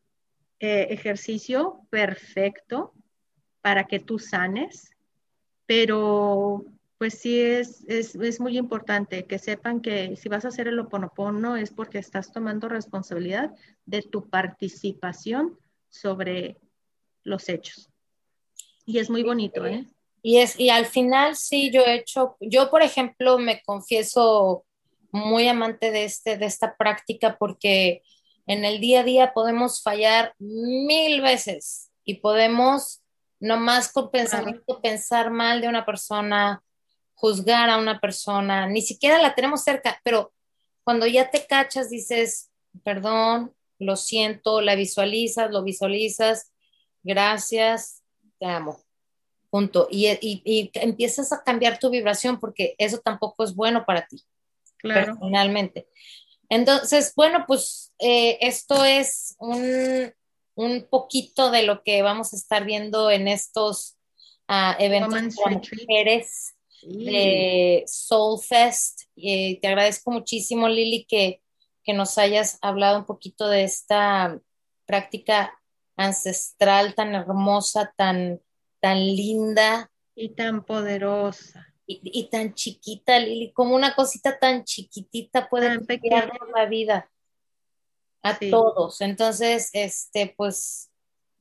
eh, 0.60 0.88
ejercicio 0.90 1.80
perfecto 1.90 2.92
para 3.62 3.86
que 3.86 3.98
tú 3.98 4.18
sanes, 4.18 4.90
pero 5.66 6.64
pues 6.98 7.14
sí 7.14 7.40
es, 7.40 7.82
es, 7.88 8.14
es, 8.14 8.40
muy 8.40 8.58
importante 8.58 9.24
que 9.24 9.38
sepan 9.38 9.80
que 9.80 10.16
si 10.16 10.28
vas 10.28 10.44
a 10.44 10.48
hacer 10.48 10.68
el 10.68 10.78
oponopono 10.78 11.56
es 11.56 11.70
porque 11.70 11.98
estás 11.98 12.30
tomando 12.30 12.68
responsabilidad 12.68 13.54
de 13.86 14.02
tu 14.02 14.28
participación 14.28 15.58
sobre 15.88 16.58
los 17.24 17.48
hechos. 17.48 17.88
Y 18.84 18.98
es 18.98 19.08
muy 19.08 19.22
bonito, 19.22 19.64
¿eh? 19.64 19.86
Y, 20.22 20.38
es, 20.38 20.60
y 20.60 20.68
al 20.68 20.84
final 20.84 21.36
sí, 21.36 21.70
yo 21.72 21.82
he 21.82 21.94
hecho, 21.94 22.36
yo 22.40 22.70
por 22.70 22.82
ejemplo 22.82 23.38
me 23.38 23.62
confieso 23.62 24.66
muy 25.10 25.48
amante 25.48 25.90
de, 25.90 26.04
este, 26.04 26.36
de 26.36 26.46
esta 26.46 26.76
práctica 26.76 27.38
porque 27.38 28.02
en 28.46 28.64
el 28.64 28.80
día 28.80 29.00
a 29.00 29.04
día 29.04 29.32
podemos 29.32 29.82
fallar 29.82 30.34
mil 30.38 31.20
veces 31.20 31.90
y 32.04 32.14
podemos 32.14 33.00
nomás 33.38 33.90
con 33.92 34.10
pensamiento 34.10 34.80
pensar 34.80 35.30
mal 35.30 35.60
de 35.60 35.68
una 35.68 35.86
persona, 35.86 36.62
juzgar 37.14 37.70
a 37.70 37.78
una 37.78 38.00
persona, 38.00 38.66
ni 38.66 38.82
siquiera 38.82 39.20
la 39.20 39.34
tenemos 39.34 39.62
cerca, 39.62 40.00
pero 40.04 40.32
cuando 40.84 41.06
ya 41.06 41.30
te 41.30 41.46
cachas 41.46 41.90
dices, 41.90 42.50
perdón, 42.82 43.54
lo 43.78 43.96
siento, 43.96 44.60
la 44.60 44.74
visualizas, 44.74 45.50
lo 45.50 45.62
visualizas, 45.62 46.52
gracias, 47.02 48.02
te 48.38 48.46
amo. 48.46 48.78
Punto. 49.48 49.88
Y, 49.90 50.06
y, 50.20 50.70
empiezas 50.74 51.32
a 51.32 51.42
cambiar 51.42 51.78
tu 51.78 51.90
vibración 51.90 52.38
porque 52.38 52.74
eso 52.78 52.98
tampoco 52.98 53.42
es 53.42 53.54
bueno 53.54 53.84
para 53.84 54.06
ti, 54.06 54.22
claro. 54.76 55.12
personalmente. 55.12 55.88
Entonces, 56.50 57.12
bueno, 57.14 57.44
pues 57.46 57.92
eh, 58.00 58.36
esto 58.40 58.84
es 58.84 59.36
un, 59.38 60.12
un, 60.56 60.86
poquito 60.90 61.50
de 61.50 61.62
lo 61.62 61.82
que 61.84 62.02
vamos 62.02 62.34
a 62.34 62.36
estar 62.36 62.64
viendo 62.64 63.08
en 63.08 63.28
estos 63.28 63.96
uh, 64.48 64.74
eventos 64.80 65.36
para 65.36 65.56
mujeres 65.56 66.56
de 66.82 67.84
Soul 67.86 68.40
Fest. 68.40 69.02
Eh, 69.16 69.60
te 69.62 69.68
agradezco 69.68 70.10
muchísimo, 70.10 70.68
Lili, 70.68 71.06
que, 71.08 71.40
que 71.84 71.92
nos 71.92 72.18
hayas 72.18 72.58
hablado 72.62 72.98
un 72.98 73.06
poquito 73.06 73.46
de 73.46 73.62
esta 73.62 74.36
práctica 74.86 75.56
ancestral 75.96 76.96
tan 76.96 77.14
hermosa, 77.14 77.94
tan, 77.96 78.40
tan 78.80 78.98
linda. 78.98 79.88
Y 80.16 80.30
tan 80.30 80.64
poderosa. 80.64 81.69
Y, 81.92 82.28
tan 82.30 82.54
chiquita, 82.54 83.18
Lili, 83.18 83.52
como 83.52 83.74
una 83.74 83.94
cosita 83.94 84.38
tan 84.38 84.64
chiquitita 84.64 85.48
puede 85.48 85.84
cambiar 85.84 86.30
la 86.54 86.66
vida 86.66 87.10
a 88.22 88.38
todos. 88.38 89.00
Entonces, 89.00 89.70
este, 89.72 90.32
pues, 90.36 90.90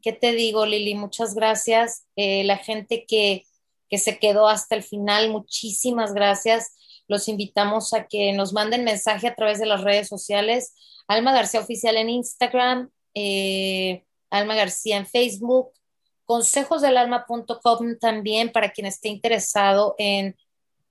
¿qué 0.02 0.12
te 0.12 0.32
digo, 0.32 0.66
Lili? 0.66 0.96
Muchas 0.96 1.36
gracias. 1.36 2.08
Eh, 2.16 2.44
la 2.46 2.58
gente 2.58 3.06
que, 3.08 3.46
que 3.90 3.98
se 3.98 4.18
quedó 4.18 4.48
hasta 4.48 4.76
el 4.76 4.84
final. 4.84 5.30
Muchísimas 5.30 6.14
gracias. 6.14 6.76
Los 7.08 7.28
invitamos 7.28 7.94
a 7.94 8.08
que 8.08 8.34
nos 8.34 8.54
manden 8.54 8.84
mensaje 8.84 9.28
a 9.28 9.36
través 9.36 9.60
de 9.60 9.66
las 9.66 9.84
redes 9.84 10.08
sociales. 10.08 10.74
Alma 11.08 11.34
García 11.34 11.60
Oficial 11.60 11.98
en 11.98 12.10
Instagram, 12.10 12.92
eh, 13.16 14.06
Alma 14.30 14.56
García 14.56 14.98
en 14.98 15.08
Facebook, 15.08 15.72
consejosdelalma.com 16.30 17.98
también 18.00 18.52
para 18.52 18.70
quien 18.70 18.86
esté 18.86 19.10
interesado 19.10 19.96
en 19.98 20.38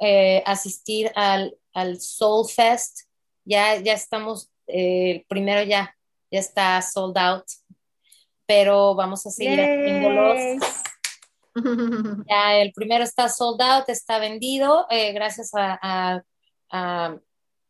eh, 0.00 0.42
asistir 0.44 1.12
al, 1.14 1.56
al, 1.72 2.00
Soul 2.00 2.48
Fest. 2.48 3.02
Ya, 3.44 3.76
ya 3.76 3.92
estamos, 3.92 4.50
eh, 4.66 5.12
el 5.12 5.24
primero 5.28 5.62
ya, 5.62 5.94
ya 6.32 6.40
está 6.40 6.82
sold 6.82 7.16
out, 7.16 7.44
pero 8.46 8.96
vamos 8.96 9.24
a 9.26 9.30
seguir 9.30 9.60
haciéndolos. 9.60 10.40
Ya 12.28 12.56
el 12.56 12.72
primero 12.72 13.04
está 13.04 13.28
sold 13.28 13.62
out, 13.62 13.88
está 13.88 14.18
vendido, 14.18 14.88
eh, 14.90 15.12
gracias 15.12 15.50
a, 15.54 16.20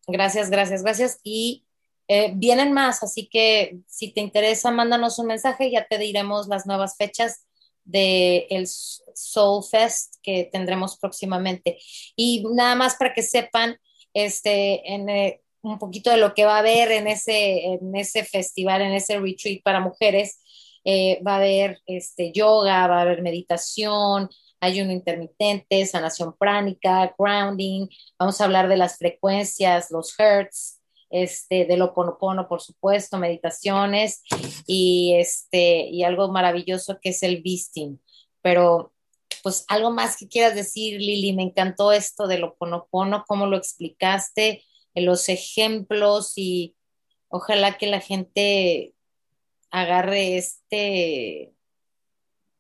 gracias, 0.07 0.49
gracias, 0.49 0.83
gracias. 0.83 1.21
Y 1.23 1.67
eh, 2.09 2.33
vienen 2.35 2.73
más, 2.73 3.03
así 3.03 3.29
que 3.29 3.81
si 3.87 4.11
te 4.11 4.23
interesa, 4.23 4.71
mándanos 4.71 5.19
un 5.19 5.27
mensaje, 5.27 5.71
ya 5.71 5.87
te 5.87 5.99
diremos 5.99 6.49
las 6.49 6.67
nuevas 6.67 6.97
fechas 6.97 7.45
del 7.89 8.47
el 8.51 8.67
Soul 8.67 9.65
Fest 9.65 10.17
que 10.23 10.49
tendremos 10.53 10.99
próximamente. 10.99 11.79
Y 12.15 12.45
nada 12.53 12.75
más 12.75 12.97
para 12.97 13.13
que 13.15 13.23
sepan, 13.23 13.77
este, 14.15 14.93
en, 14.93 15.09
eh, 15.09 15.43
un 15.63 15.79
poquito 15.79 16.11
de 16.11 16.19
lo 16.19 16.35
que 16.35 16.45
va 16.45 16.57
a 16.57 16.61
haber 16.61 16.93
en 16.93 17.09
ese, 17.09 17.65
en 17.65 17.95
ese 17.97 18.25
festival, 18.25 18.83
en 18.83 18.93
ese 18.93 19.19
retreat 19.19 19.63
para 19.63 19.81
mujeres. 19.81 20.41
Eh, 20.85 21.21
va 21.27 21.35
a 21.35 21.37
haber 21.37 21.81
este, 21.87 22.33
yoga, 22.33 22.87
va 22.87 22.99
a 22.99 23.03
haber 23.03 23.23
meditación, 23.23 24.31
ayuno 24.61 24.93
intermitente, 24.93 25.85
sanación 25.87 26.35
pránica, 26.39 27.15
grounding, 27.19 27.89
vamos 28.19 28.41
a 28.41 28.45
hablar 28.45 28.69
de 28.69 28.77
las 28.77 28.99
frecuencias, 28.99 29.91
los 29.91 30.19
hertz, 30.19 30.78
este, 31.11 31.65
del 31.65 31.83
oponopono, 31.83 32.49
por 32.49 32.61
supuesto, 32.61 33.19
meditaciones 33.19 34.23
y, 34.67 35.15
este, 35.17 35.89
y 35.89 36.03
algo 36.05 36.29
maravilloso 36.29 36.99
que 37.01 37.11
es 37.11 37.23
el 37.23 37.43
visting. 37.43 38.01
Pero, 38.43 38.93
pues, 39.43 39.65
algo 39.69 39.91
más 39.91 40.17
que 40.17 40.29
quieras 40.29 40.55
decir, 40.55 41.01
Lili, 41.01 41.33
me 41.33 41.43
encantó 41.43 41.93
esto 41.93 42.27
del 42.27 42.45
oponopono, 42.45 43.25
cómo 43.27 43.47
lo 43.47 43.57
explicaste, 43.57 44.63
los 44.95 45.29
ejemplos 45.29 46.33
y 46.37 46.75
ojalá 47.29 47.79
que 47.79 47.87
la 47.87 48.01
gente 48.01 48.95
agarre 49.71 50.37
este 50.37 51.53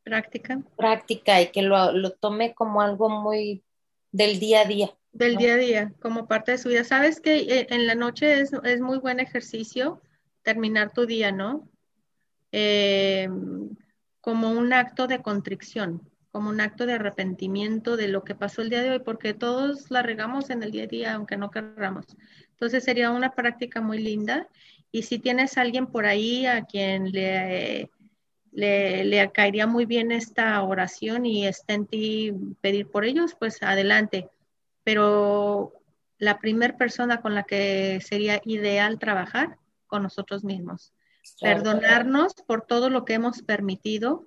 práctica 0.02 0.62
práctica 0.76 1.40
y 1.42 1.48
que 1.48 1.62
lo, 1.62 1.92
lo 1.92 2.12
tome 2.12 2.54
como 2.54 2.80
algo 2.80 3.08
muy 3.08 3.64
del 4.12 4.38
día 4.38 4.62
a 4.62 4.64
día 4.64 4.97
del 5.12 5.36
día 5.36 5.54
a 5.54 5.56
día 5.56 5.92
como 6.00 6.28
parte 6.28 6.52
de 6.52 6.58
su 6.58 6.68
vida 6.68 6.84
sabes 6.84 7.20
que 7.20 7.36
eh, 7.38 7.66
en 7.70 7.86
la 7.86 7.94
noche 7.94 8.40
es, 8.40 8.52
es 8.64 8.80
muy 8.80 8.98
buen 8.98 9.20
ejercicio 9.20 10.02
terminar 10.42 10.92
tu 10.92 11.06
día 11.06 11.32
no 11.32 11.68
eh, 12.52 13.28
como 14.20 14.50
un 14.52 14.72
acto 14.72 15.06
de 15.06 15.22
contrición 15.22 16.08
como 16.30 16.50
un 16.50 16.60
acto 16.60 16.86
de 16.86 16.92
arrepentimiento 16.94 17.96
de 17.96 18.08
lo 18.08 18.22
que 18.22 18.34
pasó 18.34 18.62
el 18.62 18.70
día 18.70 18.82
de 18.82 18.90
hoy, 18.90 18.98
porque 19.00 19.34
todos 19.34 19.90
la 19.90 20.02
regamos 20.02 20.50
en 20.50 20.62
el 20.62 20.70
día 20.70 20.84
a 20.84 20.86
día, 20.86 21.14
aunque 21.14 21.36
no 21.36 21.50
querramos. 21.50 22.06
Entonces 22.50 22.84
sería 22.84 23.10
una 23.10 23.34
práctica 23.34 23.80
muy 23.80 23.98
linda 23.98 24.46
y 24.92 25.02
si 25.02 25.18
tienes 25.18 25.58
alguien 25.58 25.86
por 25.86 26.06
ahí 26.06 26.46
a 26.46 26.64
quien 26.64 27.10
le, 27.12 27.90
le, 28.52 29.30
caería 29.32 29.66
muy 29.66 29.86
bien 29.86 30.12
esta 30.12 30.62
oración 30.62 31.26
y 31.26 31.46
está 31.46 31.74
en 31.74 31.86
ti 31.86 32.32
pedir 32.60 32.88
por 32.88 33.04
ellos, 33.04 33.34
pues 33.38 33.62
adelante. 33.62 34.28
Pero 34.88 35.74
la 36.16 36.38
primera 36.38 36.78
persona 36.78 37.20
con 37.20 37.34
la 37.34 37.42
que 37.42 38.00
sería 38.00 38.40
ideal 38.46 38.98
trabajar, 38.98 39.58
con 39.86 40.02
nosotros 40.02 40.44
mismos. 40.44 40.94
Perdonarnos 41.42 42.32
por 42.46 42.62
todo 42.62 42.88
lo 42.88 43.04
que 43.04 43.12
hemos 43.12 43.42
permitido, 43.42 44.26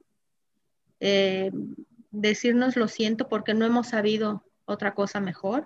eh, 0.99 1.49
decirnos 2.12 2.76
lo 2.76 2.88
siento 2.88 3.28
porque 3.28 3.55
no 3.55 3.66
hemos 3.66 3.88
sabido 3.88 4.45
otra 4.66 4.93
cosa 4.93 5.20
mejor 5.20 5.66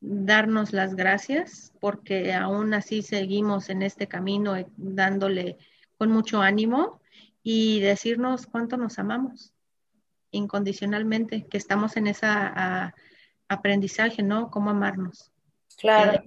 darnos 0.00 0.72
las 0.72 0.94
gracias 0.94 1.74
porque 1.78 2.32
aún 2.32 2.72
así 2.72 3.02
seguimos 3.02 3.68
en 3.68 3.82
este 3.82 4.06
camino 4.08 4.56
eh, 4.56 4.66
dándole 4.78 5.58
con 5.98 6.10
mucho 6.10 6.40
ánimo 6.40 7.02
y 7.42 7.80
decirnos 7.80 8.46
cuánto 8.46 8.78
nos 8.78 8.98
amamos 8.98 9.52
incondicionalmente, 10.30 11.46
que 11.46 11.58
estamos 11.58 11.98
en 11.98 12.06
ese 12.06 12.26
aprendizaje, 13.48 14.22
¿no? 14.22 14.50
Cómo 14.50 14.70
amarnos. 14.70 15.30
Claro. 15.76 16.22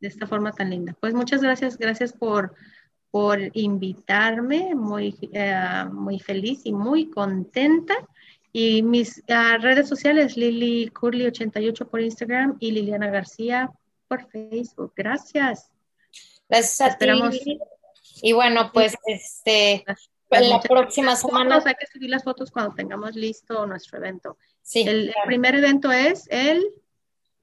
de 0.00 0.08
esta 0.08 0.26
forma 0.26 0.52
tan 0.52 0.70
linda. 0.70 0.94
Pues 1.00 1.14
muchas 1.14 1.40
gracias, 1.40 1.78
gracias 1.78 2.12
por, 2.12 2.54
por 3.10 3.38
invitarme, 3.54 4.74
muy, 4.74 5.16
eh, 5.32 5.84
muy 5.92 6.18
feliz 6.18 6.62
y 6.64 6.72
muy 6.72 7.08
contenta 7.08 7.94
y 8.56 8.82
mis 8.82 9.20
ah, 9.28 9.58
redes 9.60 9.88
sociales, 9.88 10.36
Lili 10.36 10.88
Curly88 10.90 11.88
por 11.88 12.00
Instagram 12.00 12.56
y 12.60 12.70
Liliana 12.70 13.08
García 13.08 13.68
por 14.06 14.30
Facebook. 14.30 14.92
Gracias. 14.94 15.72
Gracias 16.48 16.80
a 16.80 16.86
Esperamos. 16.86 17.40
ti. 17.40 17.58
Y 18.22 18.32
bueno, 18.32 18.70
pues 18.72 18.94
este, 19.06 19.84
la 20.30 20.60
próxima 20.60 21.16
semana. 21.16 21.60
hay 21.64 21.74
que 21.74 21.86
subir 21.92 22.10
las 22.10 22.22
fotos 22.22 22.52
cuando 22.52 22.76
tengamos 22.76 23.16
listo 23.16 23.66
nuestro 23.66 23.98
evento. 23.98 24.38
Sí. 24.64 24.80
El, 24.80 25.10
el 25.10 25.14
primer 25.26 25.54
evento 25.54 25.92
es 25.92 26.26
el 26.30 26.66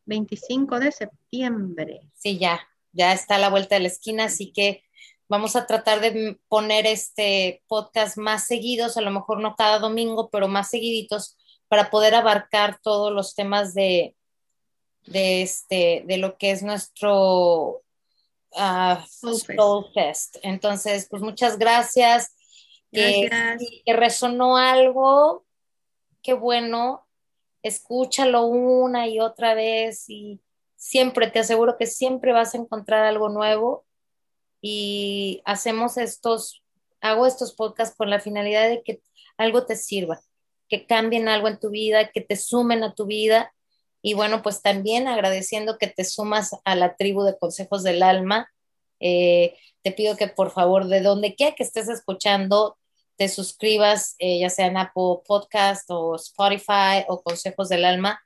25 0.08 0.82
de 0.82 0.92
septiembre. 0.92 2.02
Sí, 2.14 2.38
ya, 2.38 2.60
ya 2.92 3.14
está 3.14 3.36
a 3.36 3.40
la 3.40 3.50
vuelta 3.50 3.76
de 3.76 3.82
la 3.82 3.88
esquina, 3.88 4.26
así 4.26 4.52
que 4.52 4.84
Vamos 5.32 5.56
a 5.56 5.66
tratar 5.66 6.02
de 6.02 6.38
poner 6.50 6.86
este 6.86 7.64
podcast 7.70 8.18
más 8.18 8.48
seguidos, 8.48 8.98
a 8.98 9.02
lo 9.02 9.12
mejor 9.12 9.40
no 9.40 9.56
cada 9.56 9.80
domingo, 9.80 10.30
pero 10.30 10.50
más 10.50 10.70
seguiditos 10.70 11.38
para 11.70 11.90
poder 11.90 12.16
abarcar 12.16 12.82
todos 12.84 13.14
los 13.14 13.34
temas 13.34 13.74
de, 13.74 14.14
de, 15.06 15.42
este, 15.42 16.04
de 16.06 16.18
lo 16.18 16.38
que 16.38 16.52
es 16.52 16.64
nuestro 16.64 17.82
uh, 18.52 18.96
Soul, 19.08 19.86
Fest. 19.94 20.36
Entonces, 20.44 21.08
pues 21.10 21.22
muchas 21.22 21.58
gracias. 21.58 22.36
gracias. 22.92 23.72
Que, 23.86 23.94
resonó 23.94 24.58
algo, 24.58 25.46
qué 26.22 26.34
bueno. 26.34 27.08
Escúchalo 27.64 28.46
una 28.46 29.08
y 29.08 29.20
otra 29.20 29.54
vez 29.54 30.10
y 30.10 30.42
siempre, 30.76 31.28
te 31.28 31.40
aseguro 31.40 31.78
que 31.78 31.86
siempre 31.86 32.34
vas 32.34 32.54
a 32.54 32.58
encontrar 32.58 33.06
algo 33.06 33.30
nuevo 33.30 33.86
y 34.62 35.42
hacemos 35.46 35.98
estos, 35.98 36.64
hago 37.02 37.26
estos 37.28 37.54
podcasts 37.54 37.96
con 37.96 38.10
la 38.10 38.20
finalidad 38.20 38.68
de 38.68 38.84
que 38.84 39.02
algo 39.38 39.66
te 39.66 39.76
sirva, 39.76 40.22
que 40.68 40.86
cambien 40.86 41.28
algo 41.28 41.48
en 41.48 41.60
tu 41.60 41.70
vida, 41.70 42.12
que 42.12 42.22
te 42.22 42.36
sumen 42.36 42.84
a 42.84 42.96
tu 42.96 43.06
vida 43.06 43.54
y 44.02 44.14
bueno, 44.16 44.42
pues 44.42 44.62
también 44.62 45.08
agradeciendo 45.08 45.78
que 45.78 45.88
te 45.88 46.04
sumas 46.04 46.56
a 46.66 46.76
la 46.76 46.96
tribu 46.96 47.24
de 47.24 47.38
consejos 47.38 47.84
del 47.84 48.02
alma. 48.02 48.50
Eh, 49.00 49.56
te 49.84 49.92
pido 49.92 50.18
que 50.18 50.28
por 50.28 50.52
favor, 50.52 50.88
de 50.88 51.02
donde 51.02 51.36
quiera 51.36 51.56
que 51.56 51.64
estés 51.64 51.90
escuchando, 51.90 52.78
te 53.18 53.30
suscribas, 53.30 54.16
eh, 54.20 54.40
ya 54.40 54.50
sea 54.50 54.68
en 54.68 54.78
Apple 54.78 55.20
Podcast 55.26 55.90
o 55.90 56.16
Spotify 56.16 57.06
o 57.08 57.22
Consejos 57.22 57.70
del 57.70 57.86
Alma, 57.86 58.20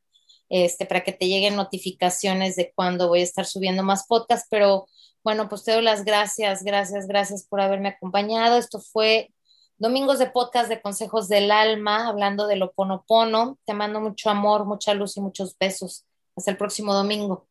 este, 0.50 0.86
para 0.86 1.04
que 1.04 1.12
te 1.12 1.28
lleguen 1.28 1.56
notificaciones 1.56 2.56
de 2.56 2.72
cuando 2.76 3.08
voy 3.08 3.22
a 3.22 3.24
estar 3.24 3.46
subiendo 3.46 3.84
más 3.84 4.06
podcasts. 4.08 4.48
Pero 4.50 4.88
bueno, 5.24 5.50
pues 5.50 5.64
te 5.64 5.74
doy 5.74 5.82
las 5.82 6.06
gracias, 6.06 6.64
gracias, 6.64 7.08
gracias 7.08 7.46
por 7.48 7.62
haberme 7.62 7.90
acompañado. 7.90 8.58
Esto 8.58 8.80
fue 8.80 9.34
Domingos 9.78 10.20
de 10.20 10.28
Podcast 10.28 10.70
de 10.70 10.82
Consejos 10.82 11.28
del 11.28 11.52
Alma, 11.52 12.08
hablando 12.08 12.48
de 12.48 12.56
lo 12.56 12.72
ponopono. 12.72 13.58
Te 13.66 13.74
mando 13.74 14.00
mucho 14.00 14.30
amor, 14.30 14.66
mucha 14.66 14.94
luz 14.94 15.18
y 15.18 15.22
muchos 15.22 15.58
besos. 15.60 16.06
Hasta 16.36 16.52
el 16.52 16.58
próximo 16.58 16.94
domingo. 16.94 17.48